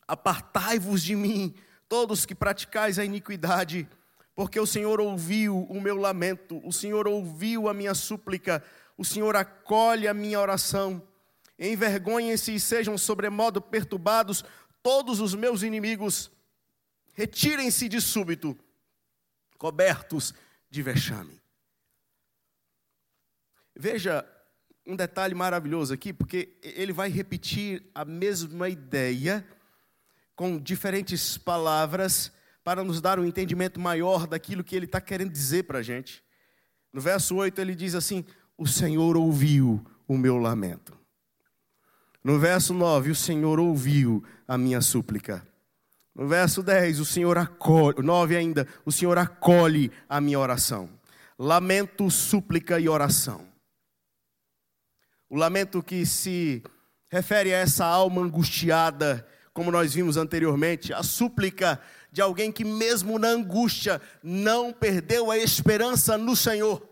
Apartai-vos 0.08 1.04
de 1.04 1.16
mim, 1.16 1.54
todos 1.90 2.26
que 2.26 2.34
praticais 2.34 2.98
a 2.98 3.06
iniquidade, 3.06 3.88
porque 4.34 4.60
o 4.60 4.66
Senhor 4.66 5.02
ouviu 5.02 5.64
o 5.64 5.82
meu 5.82 5.98
lamento, 5.98 6.62
o 6.66 6.72
Senhor 6.72 7.08
ouviu 7.08 7.68
a 7.68 7.74
minha 7.74 7.94
súplica, 7.94 8.64
o 8.98 9.04
Senhor 9.04 9.36
acolhe 9.36 10.08
a 10.08 10.14
minha 10.14 10.40
oração. 10.40 11.06
Envergonhem-se 11.60 12.54
e 12.56 12.60
sejam 12.60 12.98
sobremodo 12.98 13.62
perturbados 13.62 14.46
todos 14.82 15.20
os 15.20 15.36
meus 15.36 15.64
inimigos. 15.64 16.32
Retirem-se 17.14 17.90
de 17.90 18.00
súbito, 18.00 18.58
cobertos 19.58 20.34
de 20.70 20.84
vexame. 20.84 21.42
Veja 23.76 24.26
um 24.88 24.95
detalhe 24.95 25.36
maravilhoso 25.36 25.93
aqui, 25.93 26.13
porque 26.13 26.56
ele 26.63 26.93
vai 26.93 27.10
repetir 27.10 27.84
a 27.93 28.06
mesma 28.06 28.69
ideia 28.69 29.45
com 30.34 30.58
diferentes 30.58 31.38
palavras 31.38 32.32
para 32.63 32.84
nos 32.84 33.02
dar 33.02 33.19
um 33.19 33.26
entendimento 33.26 33.80
maior 33.80 34.26
daquilo 34.26 34.63
que 34.63 34.76
ele 34.76 34.86
está 34.86 35.02
querendo 35.02 35.32
dizer 35.32 35.63
para 35.63 35.80
a 35.80 35.84
gente. 35.84 36.23
No 36.93 37.02
verso 37.02 37.36
8 37.36 37.60
ele 37.60 37.76
diz 37.76 37.95
assim: 37.95 38.23
O 38.58 38.65
Senhor 38.65 39.17
ouviu 39.17 39.86
o 40.08 40.17
meu 40.17 40.38
lamento. 40.38 40.97
No 42.23 42.39
verso 42.39 42.73
9, 42.73 43.12
o 43.12 43.15
Senhor 43.15 43.60
ouviu 43.60 44.23
a 44.47 44.58
minha 44.58 44.82
súplica. 44.82 45.45
No 46.15 46.28
verso 46.28 46.63
10, 46.63 47.00
o 47.00 47.06
Senhor 47.06 47.38
acolhe, 47.38 48.02
9 48.02 48.36
ainda, 48.36 48.67
o 48.86 48.91
Senhor 48.91 49.17
acolhe 49.17 49.91
a 50.10 50.19
minha 50.19 50.39
oração. 50.39 50.89
Lamento, 51.38 52.10
súplica 52.10 52.80
e 52.80 52.89
oração. 52.89 53.45
O 55.30 55.36
lamento 55.36 55.84
que 55.84 56.06
se 56.06 56.63
refere 57.10 57.54
a 57.54 57.58
essa 57.58 57.86
alma 57.86 58.22
angustiada, 58.22 59.28
como 59.54 59.72
nós 59.72 59.94
vimos 59.94 60.16
anteriormente, 60.16 60.94
a 60.94 61.04
súplica 61.04 61.82
de 62.12 62.22
alguém 62.22 62.52
que, 62.52 62.63
mesmo 62.63 63.20
na 63.20 63.30
angústia, 63.30 64.02
não 64.24 64.72
perdeu 64.72 65.30
a 65.30 65.38
esperança 65.38 66.18
no 66.18 66.36
Senhor 66.36 66.88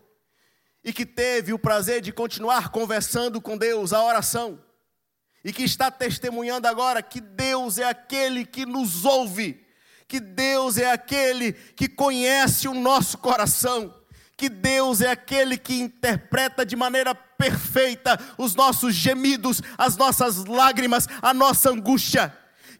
e 0.83 0.93
que 0.93 1.05
teve 1.05 1.51
o 1.51 1.57
prazer 1.57 1.99
de 1.99 2.11
continuar 2.11 2.69
conversando 2.69 3.41
com 3.41 3.57
Deus, 3.57 3.91
a 3.91 4.03
oração, 4.03 4.61
e 5.43 5.51
que 5.51 5.63
está 5.63 5.89
testemunhando 5.89 6.67
agora 6.67 7.01
que 7.01 7.19
Deus 7.19 7.79
é 7.79 7.85
aquele 7.85 8.45
que 8.45 8.67
nos 8.67 9.03
ouve, 9.03 9.65
que 10.07 10.19
Deus 10.19 10.77
é 10.77 10.91
aquele 10.91 11.53
que 11.53 11.87
conhece 11.87 12.67
o 12.67 12.73
nosso 12.73 13.17
coração, 13.17 13.95
que 14.37 14.49
Deus 14.49 15.01
é 15.01 15.09
aquele 15.09 15.57
que 15.57 15.79
interpreta 15.79 16.65
de 16.65 16.75
maneira 16.75 17.15
perfeita 17.15 18.19
os 18.37 18.55
nossos 18.55 18.93
gemidos, 18.93 19.61
as 19.77 19.95
nossas 19.97 20.45
lágrimas, 20.45 21.07
a 21.21 21.33
nossa 21.33 21.69
angústia 21.69 22.33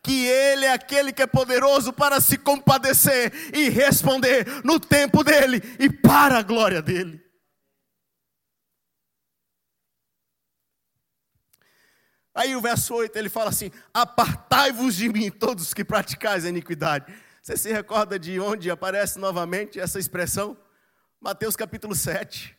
que 0.06 0.28
Ele 0.28 0.66
é 0.66 0.72
aquele 0.72 1.12
que 1.12 1.24
é 1.24 1.26
poderoso 1.26 1.92
para 1.92 2.22
se 2.22 2.38
compadecer 2.38 3.34
e 3.52 3.70
responder 3.70 4.46
no 4.64 4.80
tempo 4.80 5.24
dele 5.24 5.60
e 5.80 5.90
para 5.90 6.38
a 6.38 6.44
glória 6.44 6.80
dele. 6.80 7.26
Aí 12.36 12.56
o 12.56 12.62
verso 12.62 12.94
8 12.94 13.18
ele 13.18 13.30
fala 13.30 13.50
assim: 13.50 13.72
Apartai-vos 13.92 14.96
de 14.96 15.10
mim, 15.10 15.32
todos 15.32 15.74
que 15.74 15.84
praticais 15.84 16.46
a 16.46 16.50
iniquidade. 16.50 17.12
Você 17.42 17.58
se 17.58 17.72
recorda 17.72 18.20
de 18.20 18.40
onde 18.40 18.70
aparece 18.70 19.18
novamente 19.18 19.80
essa 19.80 19.98
expressão? 19.98 20.56
Mateus 21.26 21.56
capítulo 21.56 21.96
7 21.96 22.56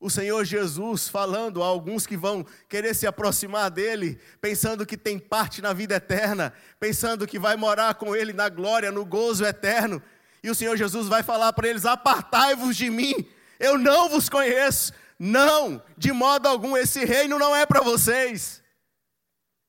o 0.00 0.10
Senhor 0.10 0.44
Jesus 0.44 1.08
falando 1.08 1.62
a 1.62 1.66
alguns 1.66 2.06
que 2.06 2.16
vão 2.16 2.44
querer 2.68 2.92
se 2.92 3.06
aproximar 3.06 3.70
dele, 3.70 4.20
pensando 4.40 4.84
que 4.84 4.98
tem 4.98 5.16
parte 5.16 5.62
na 5.62 5.72
vida 5.72 5.94
eterna, 5.94 6.52
pensando 6.80 7.24
que 7.24 7.38
vai 7.38 7.56
morar 7.56 7.94
com 7.94 8.14
ele 8.14 8.32
na 8.32 8.48
glória, 8.48 8.90
no 8.90 9.06
gozo 9.06 9.46
eterno. 9.46 10.02
E 10.42 10.50
o 10.50 10.54
Senhor 10.54 10.76
Jesus 10.76 11.06
vai 11.06 11.22
falar 11.22 11.52
para 11.54 11.68
eles: 11.68 11.86
Apartai-vos 11.86 12.76
de 12.76 12.90
mim, 12.90 13.14
eu 13.58 13.78
não 13.78 14.10
vos 14.10 14.28
conheço. 14.28 14.92
Não, 15.18 15.80
de 15.96 16.12
modo 16.12 16.48
algum, 16.48 16.76
esse 16.76 17.04
reino 17.04 17.38
não 17.38 17.54
é 17.56 17.64
para 17.64 17.80
vocês. 17.80 18.60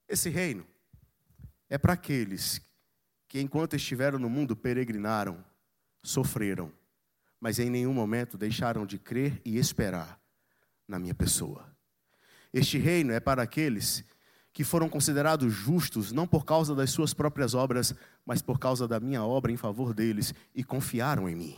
Esse 0.09 0.29
reino 0.29 0.67
é 1.69 1.77
para 1.77 1.93
aqueles 1.93 2.59
que, 3.29 3.39
enquanto 3.39 3.75
estiveram 3.75 4.19
no 4.19 4.29
mundo, 4.29 4.55
peregrinaram, 4.55 5.45
sofreram, 6.03 6.73
mas 7.39 7.59
em 7.59 7.69
nenhum 7.69 7.93
momento 7.93 8.37
deixaram 8.37 8.85
de 8.85 8.97
crer 8.97 9.41
e 9.43 9.57
esperar 9.57 10.19
na 10.87 10.99
minha 10.99 11.13
pessoa. 11.13 11.65
Este 12.53 12.77
reino 12.77 13.11
é 13.11 13.19
para 13.19 13.43
aqueles 13.43 14.03
que 14.53 14.63
foram 14.63 14.87
considerados 14.87 15.53
justos 15.53 16.13
não 16.13 16.25
por 16.25 16.45
causa 16.45 16.73
das 16.73 16.89
suas 16.89 17.13
próprias 17.13 17.53
obras, 17.53 17.93
mas 18.25 18.41
por 18.41 18.57
causa 18.57 18.87
da 18.87 18.99
minha 18.99 19.23
obra 19.23 19.51
em 19.51 19.57
favor 19.57 19.93
deles 19.93 20.33
e 20.55 20.63
confiaram 20.63 21.27
em 21.27 21.35
mim. 21.35 21.57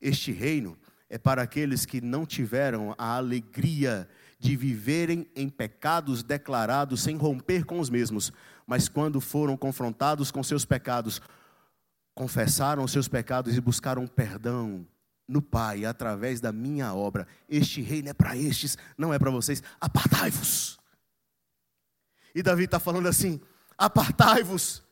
Este 0.00 0.32
reino 0.32 0.76
é 1.08 1.16
para 1.16 1.42
aqueles 1.42 1.86
que 1.86 2.00
não 2.00 2.26
tiveram 2.26 2.92
a 2.98 3.16
alegria 3.16 4.08
de 4.36 4.56
viverem 4.56 5.26
em 5.36 5.48
pecados 5.48 6.24
declarados 6.24 7.02
sem 7.02 7.16
romper 7.16 7.64
com 7.64 7.78
os 7.78 7.88
mesmos, 7.88 8.32
mas 8.66 8.88
quando 8.88 9.20
foram 9.20 9.56
confrontados 9.56 10.32
com 10.32 10.42
seus 10.42 10.64
pecados, 10.64 11.22
confessaram 12.14 12.82
os 12.82 12.90
seus 12.90 13.06
pecados 13.06 13.56
e 13.56 13.60
buscaram 13.60 14.08
perdão 14.08 14.84
no 15.26 15.40
Pai 15.40 15.84
através 15.84 16.40
da 16.40 16.52
minha 16.52 16.94
obra. 16.94 17.26
Este 17.48 17.80
reino 17.80 18.08
é 18.08 18.14
para 18.14 18.36
estes, 18.36 18.76
não 18.96 19.12
é 19.12 19.18
para 19.18 19.30
vocês. 19.30 19.62
Apartai-vos. 19.80 20.78
E 22.34 22.42
Davi 22.42 22.64
está 22.64 22.78
falando 22.78 23.08
assim: 23.08 23.40
apartai-vos. 23.78 24.82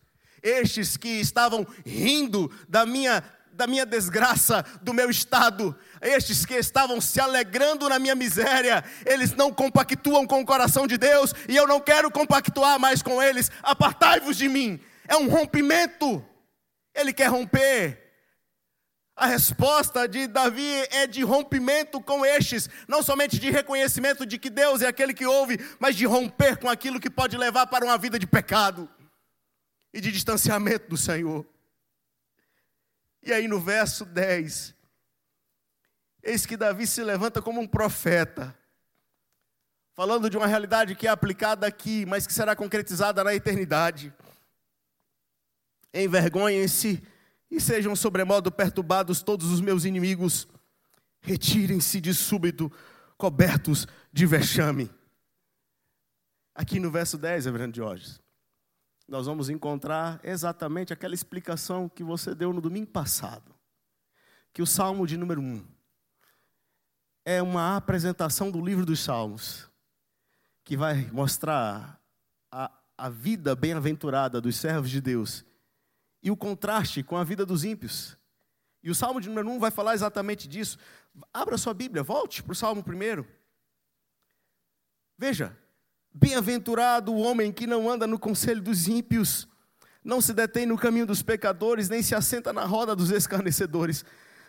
Estes 0.42 0.96
que 0.96 1.08
estavam 1.08 1.66
rindo 1.84 2.50
da 2.68 2.84
minha 2.84 3.22
da 3.54 3.66
minha 3.66 3.84
desgraça, 3.84 4.64
do 4.80 4.94
meu 4.94 5.10
estado, 5.10 5.76
estes 6.00 6.46
que 6.46 6.54
estavam 6.54 7.02
se 7.02 7.20
alegrando 7.20 7.86
na 7.86 7.98
minha 7.98 8.14
miséria, 8.14 8.82
eles 9.04 9.34
não 9.34 9.52
compactuam 9.52 10.26
com 10.26 10.40
o 10.40 10.46
coração 10.46 10.86
de 10.86 10.96
Deus 10.96 11.34
e 11.46 11.54
eu 11.54 11.66
não 11.66 11.78
quero 11.78 12.10
compactuar 12.10 12.80
mais 12.80 13.02
com 13.02 13.22
eles. 13.22 13.50
Apartai-vos 13.62 14.38
de 14.38 14.48
mim. 14.48 14.80
É 15.06 15.16
um 15.16 15.28
rompimento. 15.28 16.24
Ele 16.94 17.12
quer 17.12 17.26
romper 17.26 18.01
a 19.22 19.26
resposta 19.26 20.08
de 20.08 20.26
Davi 20.26 20.68
é 20.90 21.06
de 21.06 21.22
rompimento 21.22 22.00
com 22.00 22.26
estes, 22.26 22.68
não 22.88 23.04
somente 23.04 23.38
de 23.38 23.52
reconhecimento 23.52 24.26
de 24.26 24.36
que 24.36 24.50
Deus 24.50 24.82
é 24.82 24.88
aquele 24.88 25.14
que 25.14 25.24
ouve, 25.24 25.60
mas 25.78 25.94
de 25.94 26.04
romper 26.04 26.56
com 26.56 26.68
aquilo 26.68 26.98
que 26.98 27.08
pode 27.08 27.36
levar 27.36 27.68
para 27.68 27.84
uma 27.84 27.96
vida 27.96 28.18
de 28.18 28.26
pecado 28.26 28.90
e 29.94 30.00
de 30.00 30.10
distanciamento 30.10 30.88
do 30.88 30.96
Senhor. 30.96 31.46
E 33.22 33.32
aí 33.32 33.46
no 33.46 33.60
verso 33.60 34.04
10, 34.04 34.74
eis 36.24 36.44
que 36.44 36.56
Davi 36.56 36.84
se 36.84 37.04
levanta 37.04 37.40
como 37.40 37.60
um 37.60 37.68
profeta, 37.68 38.52
falando 39.94 40.28
de 40.28 40.36
uma 40.36 40.48
realidade 40.48 40.96
que 40.96 41.06
é 41.06 41.10
aplicada 41.10 41.64
aqui, 41.64 42.04
mas 42.06 42.26
que 42.26 42.32
será 42.32 42.56
concretizada 42.56 43.22
na 43.22 43.32
eternidade. 43.32 44.12
Envergonhem-se 45.94 47.00
e 47.52 47.60
sejam 47.60 47.94
sobremodo 47.94 48.50
perturbados 48.50 49.22
todos 49.22 49.52
os 49.52 49.60
meus 49.60 49.84
inimigos. 49.84 50.48
Retirem-se 51.20 52.00
de 52.00 52.14
súbito, 52.14 52.72
cobertos 53.18 53.86
de 54.10 54.24
vexame. 54.24 54.90
Aqui 56.54 56.80
no 56.80 56.90
verso 56.90 57.18
10, 57.18 57.44
Reverendo 57.44 57.76
Jorge, 57.76 58.18
nós 59.06 59.26
vamos 59.26 59.50
encontrar 59.50 60.18
exatamente 60.24 60.94
aquela 60.94 61.14
explicação 61.14 61.90
que 61.90 62.02
você 62.02 62.34
deu 62.34 62.54
no 62.54 62.60
domingo 62.60 62.90
passado. 62.90 63.54
Que 64.50 64.62
o 64.62 64.66
Salmo 64.66 65.06
de 65.06 65.18
número 65.18 65.42
1 65.42 65.62
é 67.26 67.42
uma 67.42 67.76
apresentação 67.76 68.50
do 68.50 68.64
livro 68.64 68.86
dos 68.86 69.00
Salmos, 69.00 69.68
que 70.64 70.74
vai 70.74 71.06
mostrar 71.12 72.00
a, 72.50 72.72
a 72.96 73.10
vida 73.10 73.54
bem-aventurada 73.54 74.40
dos 74.40 74.56
servos 74.56 74.90
de 74.90 75.02
Deus 75.02 75.44
e 76.22 76.30
o 76.30 76.36
contraste 76.36 77.02
com 77.02 77.16
a 77.16 77.24
vida 77.24 77.44
dos 77.44 77.64
ímpios. 77.64 78.16
E 78.82 78.90
o 78.90 78.94
Salmo 78.94 79.20
de 79.20 79.28
número 79.28 79.48
1 79.50 79.58
vai 79.58 79.70
falar 79.70 79.94
exatamente 79.94 80.48
disso. 80.48 80.78
Abra 81.32 81.58
sua 81.58 81.74
Bíblia, 81.74 82.02
volte 82.02 82.42
para 82.42 82.52
o 82.52 82.56
Salmo 82.56 82.82
primeiro. 82.82 83.26
Veja, 85.18 85.56
bem-aventurado 86.12 87.12
o 87.12 87.18
homem 87.18 87.52
que 87.52 87.66
não 87.66 87.90
anda 87.90 88.06
no 88.06 88.18
conselho 88.18 88.60
dos 88.60 88.88
ímpios, 88.88 89.46
não 90.02 90.20
se 90.20 90.32
detém 90.32 90.66
no 90.66 90.76
caminho 90.76 91.06
dos 91.06 91.22
pecadores, 91.22 91.88
nem 91.88 92.02
se 92.02 92.14
assenta 92.14 92.52
na 92.52 92.64
roda 92.64 92.96
dos 92.96 93.10
escarnecedores. 93.10 94.04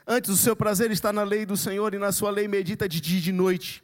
Antes 0.06 0.32
o 0.32 0.38
seu 0.38 0.56
prazer 0.56 0.92
está 0.92 1.14
na 1.14 1.24
lei 1.24 1.46
do 1.46 1.56
Senhor 1.56 1.94
e 1.94 2.00
na 2.00 2.12
sua 2.12 2.32
lei 2.32 2.48
medita 2.48 2.90
de 2.90 3.00
dia 3.00 3.20
e 3.20 3.22
de 3.22 3.32
noite. 3.32 3.84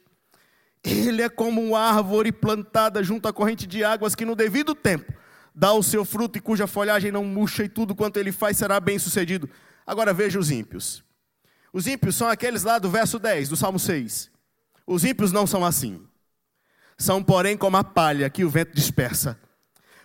Ele 0.82 1.22
é 1.22 1.28
como 1.28 1.62
uma 1.62 1.80
árvore 1.80 2.32
plantada 2.32 3.02
junto 3.02 3.28
à 3.28 3.32
corrente 3.32 3.66
de 3.66 3.84
águas 3.84 4.14
que 4.14 4.24
no 4.24 4.34
devido 4.34 4.74
tempo 4.74 5.19
dá 5.60 5.74
o 5.74 5.82
seu 5.82 6.06
fruto 6.06 6.38
e 6.38 6.40
cuja 6.40 6.66
folhagem 6.66 7.12
não 7.12 7.22
murcha, 7.22 7.64
e 7.64 7.68
tudo 7.68 7.94
quanto 7.94 8.16
ele 8.16 8.32
faz 8.32 8.56
será 8.56 8.80
bem 8.80 8.98
sucedido. 8.98 9.46
Agora 9.86 10.10
veja 10.10 10.38
os 10.38 10.50
ímpios. 10.50 11.04
Os 11.70 11.86
ímpios 11.86 12.16
são 12.16 12.28
aqueles 12.28 12.62
lá 12.62 12.78
do 12.78 12.88
verso 12.88 13.18
10, 13.18 13.50
do 13.50 13.56
Salmo 13.56 13.78
6. 13.78 14.30
Os 14.86 15.04
ímpios 15.04 15.32
não 15.32 15.46
são 15.46 15.62
assim. 15.62 16.02
São, 16.96 17.22
porém, 17.22 17.58
como 17.58 17.76
a 17.76 17.84
palha 17.84 18.30
que 18.30 18.42
o 18.42 18.48
vento 18.48 18.74
dispersa. 18.74 19.38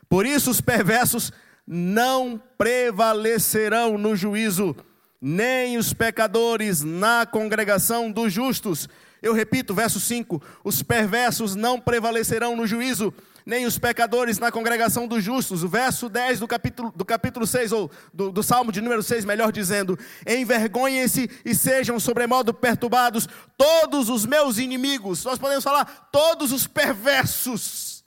Por 0.10 0.26
isso 0.26 0.52
os 0.52 0.60
perversos 0.60 1.32
não 1.66 2.38
prevalecerão 2.58 3.98
no 3.98 4.14
juízo, 4.14 4.76
nem 5.22 5.78
os 5.78 5.94
pecadores 5.94 6.82
na 6.82 7.26
congregação 7.26 8.12
dos 8.12 8.34
justos. 8.34 8.90
Eu 9.22 9.32
repito, 9.32 9.74
verso 9.74 10.02
5: 10.02 10.42
os 10.66 10.84
perversos 10.84 11.56
não 11.56 11.80
prevalecerão 11.80 12.58
no 12.58 12.68
juízo, 12.68 13.14
nem 13.46 13.66
os 13.66 13.78
pecadores 13.78 14.40
na 14.40 14.52
congregação 14.52 15.08
dos 15.08 15.24
justos. 15.24 15.62
O 15.62 15.70
verso 15.70 16.10
10 16.10 16.40
do 16.40 16.48
capítulo, 16.48 16.92
do 16.92 17.06
capítulo 17.06 17.46
6, 17.46 17.72
ou 17.72 17.92
do, 18.12 18.32
do 18.32 18.42
Salmo 18.42 18.72
de 18.72 18.82
número 18.82 19.04
6, 19.04 19.24
melhor 19.24 19.52
dizendo: 19.52 19.98
Envergonhem-se 20.26 21.30
e 21.46 21.54
sejam 21.54 22.00
sobremodo 22.00 22.54
perturbados 22.54 23.28
todos 23.56 24.10
os 24.10 24.26
meus 24.26 24.58
inimigos. 24.58 25.24
Nós 25.24 25.38
podemos 25.38 25.64
falar 25.64 26.10
todos 26.12 26.52
os 26.52 26.66
perversos. 26.66 28.04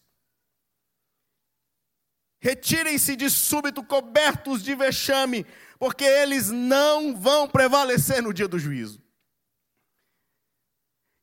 Retirem-se 2.41 3.17
de 3.17 3.31
súbito 3.31 3.83
cobertos 3.83 4.63
de 4.63 4.75
vexame, 4.75 5.47
porque 5.79 6.05
eles 6.05 6.51
não 6.51 7.17
vão 7.17 7.49
prevalecer 7.49 8.23
no 8.23 8.35
dia 8.35 8.49
do 8.49 8.59
juízo. 8.59 9.01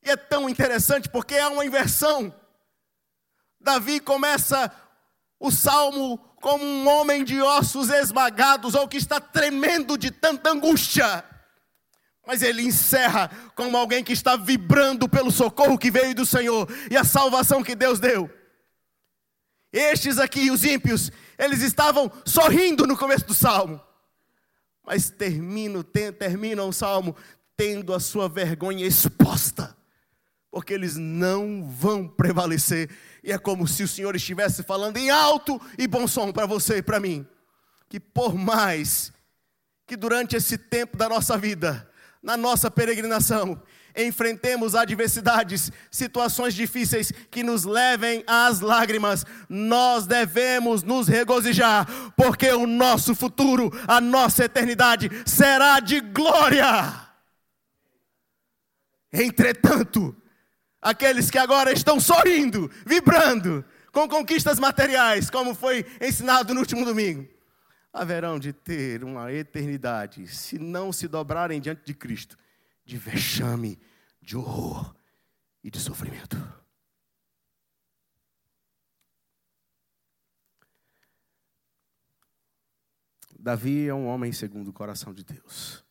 E 0.04 0.10
é 0.10 0.16
tão 0.16 0.48
interessante 0.50 1.10
porque 1.10 1.36
há 1.36 1.50
uma 1.50 1.66
inversão. 1.66 2.34
Davi 3.66 4.00
começa 4.00 4.72
o 5.40 5.50
salmo 5.50 6.20
como 6.40 6.64
um 6.64 6.88
homem 6.88 7.24
de 7.24 7.42
ossos 7.42 7.90
esmagados 7.90 8.76
ou 8.76 8.88
que 8.88 8.98
está 8.98 9.20
tremendo 9.20 9.98
de 9.98 10.12
tanta 10.12 10.52
angústia. 10.52 11.26
Mas 12.28 12.44
ele 12.44 12.62
encerra 12.62 13.28
como 13.56 13.76
alguém 13.76 14.04
que 14.04 14.14
está 14.14 14.36
vibrando 14.36 15.10
pelo 15.10 15.32
socorro 15.32 15.80
que 15.80 15.90
veio 15.90 16.14
do 16.14 16.28
Senhor 16.28 16.70
e 16.92 16.96
a 16.96 17.04
salvação 17.04 17.64
que 17.64 17.74
Deus 17.76 18.00
deu. 18.00 18.30
Estes 19.74 20.20
aqui, 20.20 20.52
os 20.52 20.64
ímpios, 20.64 21.12
eles 21.36 21.64
estavam 21.64 22.12
sorrindo 22.24 22.86
no 22.86 22.96
começo 22.96 23.26
do 23.26 23.34
salmo. 23.34 23.82
Mas 24.86 25.10
terminam, 25.10 25.82
terminam 25.84 26.70
o 26.70 26.74
salmo 26.74 27.16
tendo 27.58 27.96
a 27.96 28.00
sua 28.00 28.30
vergonha 28.30 28.86
exposta, 28.86 29.76
porque 30.56 30.74
eles 30.74 30.96
não 30.96 31.66
vão 31.70 32.08
prevalecer. 32.08 32.90
E 33.22 33.30
é 33.30 33.38
como 33.38 33.68
se 33.68 33.84
o 33.84 33.88
Senhor 33.90 34.16
estivesse 34.16 34.64
falando 34.64 34.96
em 34.96 35.10
alto 35.10 35.62
e 35.78 35.86
bom 35.86 36.08
som 36.08 36.32
para 36.32 36.46
você 36.46 36.78
e 36.78 36.82
para 36.82 36.98
mim, 36.98 37.28
que 37.90 38.00
por 38.00 38.36
mais 38.36 39.12
que 39.86 39.98
durante 39.98 40.34
esse 40.34 40.58
tempo 40.58 40.96
da 40.96 41.10
nossa 41.10 41.38
vida, 41.38 41.92
na 42.24 42.38
nossa 42.38 42.72
peregrinação, 42.72 43.62
enfrentemos 43.98 44.76
adversidades, 44.76 45.74
situações 45.92 46.54
difíceis 46.54 47.12
que 47.30 47.44
nos 47.44 47.66
levem 47.66 48.24
às 48.26 48.62
lágrimas, 48.62 49.26
nós 49.50 50.08
devemos 50.08 50.84
nos 50.84 51.10
regozijar, 51.10 51.86
porque 52.16 52.50
o 52.54 52.66
nosso 52.66 53.14
futuro, 53.14 53.70
a 53.86 54.00
nossa 54.00 54.46
eternidade 54.46 55.12
será 55.26 55.82
de 55.82 56.00
glória. 56.00 56.94
Entretanto, 59.12 60.16
aqueles 60.86 61.32
que 61.32 61.40
agora 61.40 61.74
estão 61.74 62.00
sorrindo, 62.00 62.70
vibrando, 62.86 63.66
com 63.92 64.08
conquistas 64.08 64.60
materiais, 64.60 65.32
como 65.32 65.56
foi 65.56 65.84
ensinado 66.00 66.54
no 66.54 66.60
último 66.60 66.86
domingo, 66.86 67.28
haverão 67.92 68.38
de 68.38 68.54
ter 68.54 69.04
uma 69.04 69.34
eternidade, 69.34 70.28
se 70.28 70.60
não 70.60 70.94
se 70.94 71.08
dobrarem 71.08 71.60
diante 71.60 71.84
de 71.84 71.96
Cristo, 71.96 72.38
de 72.86 72.98
vexame, 72.98 73.80
de 74.22 74.38
horror 74.38 74.96
e 75.64 75.72
de 75.72 75.80
sofrimento. 75.80 76.38
Davi 83.40 83.88
é 83.88 83.94
um 83.94 84.06
homem 84.06 84.32
segundo 84.32 84.68
o 84.68 84.74
coração 84.74 85.12
de 85.12 85.24
Deus, 85.24 85.84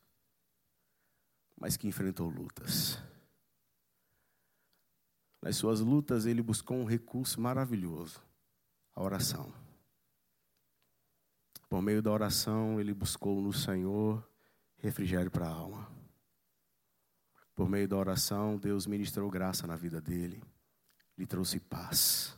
mas 1.58 1.76
que 1.76 1.88
enfrentou 1.88 2.28
lutas. 2.28 3.02
Nas 5.44 5.56
suas 5.56 5.80
lutas, 5.80 6.24
ele 6.24 6.40
buscou 6.40 6.74
um 6.74 6.86
recurso 6.86 7.38
maravilhoso: 7.38 8.18
a 8.94 9.02
oração. 9.02 9.52
Por 11.68 11.82
meio 11.82 12.00
da 12.00 12.10
oração, 12.10 12.80
ele 12.80 12.94
buscou 12.94 13.42
no 13.42 13.52
Senhor 13.52 14.26
refrigério 14.78 15.30
para 15.30 15.46
a 15.46 15.52
alma. 15.52 15.86
Por 17.54 17.68
meio 17.68 17.86
da 17.86 17.94
oração, 17.94 18.56
Deus 18.56 18.86
ministrou 18.86 19.30
graça 19.30 19.66
na 19.66 19.76
vida 19.76 20.00
dele, 20.00 20.42
lhe 21.14 21.26
trouxe 21.26 21.60
paz. 21.60 22.34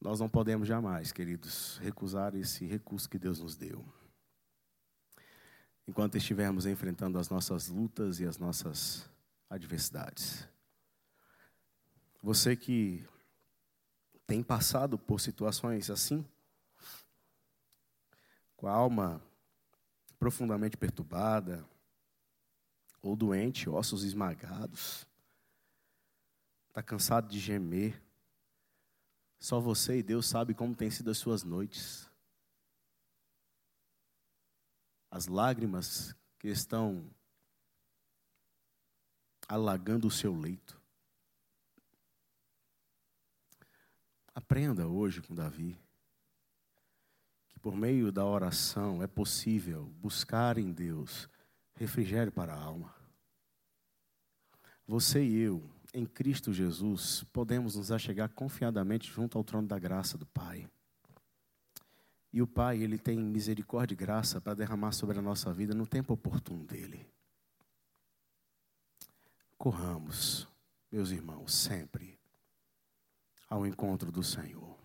Nós 0.00 0.18
não 0.18 0.28
podemos 0.28 0.66
jamais, 0.66 1.12
queridos, 1.12 1.78
recusar 1.78 2.34
esse 2.34 2.66
recurso 2.66 3.08
que 3.08 3.16
Deus 3.16 3.38
nos 3.38 3.54
deu. 3.54 3.84
Enquanto 5.86 6.16
estivermos 6.16 6.66
enfrentando 6.66 7.16
as 7.16 7.28
nossas 7.28 7.68
lutas 7.68 8.18
e 8.18 8.26
as 8.26 8.38
nossas 8.38 9.11
adversidades. 9.52 10.48
Você 12.22 12.56
que 12.56 13.06
tem 14.26 14.42
passado 14.42 14.98
por 14.98 15.20
situações 15.20 15.90
assim, 15.90 16.26
com 18.56 18.66
a 18.66 18.72
alma 18.72 19.22
profundamente 20.18 20.76
perturbada, 20.76 21.68
ou 23.02 23.14
doente, 23.14 23.68
ossos 23.68 24.04
esmagados, 24.04 25.06
está 26.68 26.82
cansado 26.82 27.28
de 27.28 27.38
gemer. 27.38 28.00
Só 29.38 29.60
você 29.60 29.98
e 29.98 30.02
Deus 30.02 30.26
sabe 30.26 30.54
como 30.54 30.74
têm 30.74 30.90
sido 30.90 31.10
as 31.10 31.18
suas 31.18 31.42
noites. 31.42 32.08
As 35.10 35.26
lágrimas 35.26 36.14
que 36.38 36.48
estão 36.48 37.12
alagando 39.48 40.06
o 40.06 40.10
seu 40.10 40.34
leito. 40.34 40.80
Aprenda 44.34 44.86
hoje 44.86 45.20
com 45.20 45.34
Davi 45.34 45.78
por 47.62 47.76
meio 47.76 48.10
da 48.10 48.26
oração 48.26 49.00
é 49.00 49.06
possível 49.06 49.84
buscar 50.00 50.58
em 50.58 50.72
Deus 50.72 51.28
refrigério 51.76 52.32
para 52.32 52.52
a 52.52 52.60
alma. 52.60 52.92
Você 54.84 55.24
e 55.24 55.38
eu, 55.38 55.62
em 55.94 56.04
Cristo 56.04 56.52
Jesus, 56.52 57.24
podemos 57.32 57.76
nos 57.76 57.92
achegar 57.92 58.28
confiadamente 58.30 59.10
junto 59.10 59.38
ao 59.38 59.44
trono 59.44 59.68
da 59.68 59.78
graça 59.78 60.18
do 60.18 60.26
Pai. 60.26 60.68
E 62.32 62.42
o 62.42 62.48
Pai, 62.48 62.82
Ele 62.82 62.98
tem 62.98 63.16
misericórdia 63.16 63.94
e 63.94 63.96
graça 63.96 64.40
para 64.40 64.54
derramar 64.54 64.90
sobre 64.90 65.20
a 65.20 65.22
nossa 65.22 65.52
vida 65.52 65.72
no 65.72 65.86
tempo 65.86 66.12
oportuno 66.12 66.64
dEle. 66.64 67.06
Corramos, 69.62 70.48
meus 70.90 71.12
irmãos, 71.12 71.54
sempre 71.54 72.18
ao 73.48 73.64
encontro 73.64 74.10
do 74.10 74.20
Senhor. 74.20 74.76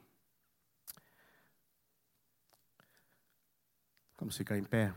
Vamos 4.19 4.37
ficar 4.37 4.55
em 4.55 4.63
pé. 4.63 4.93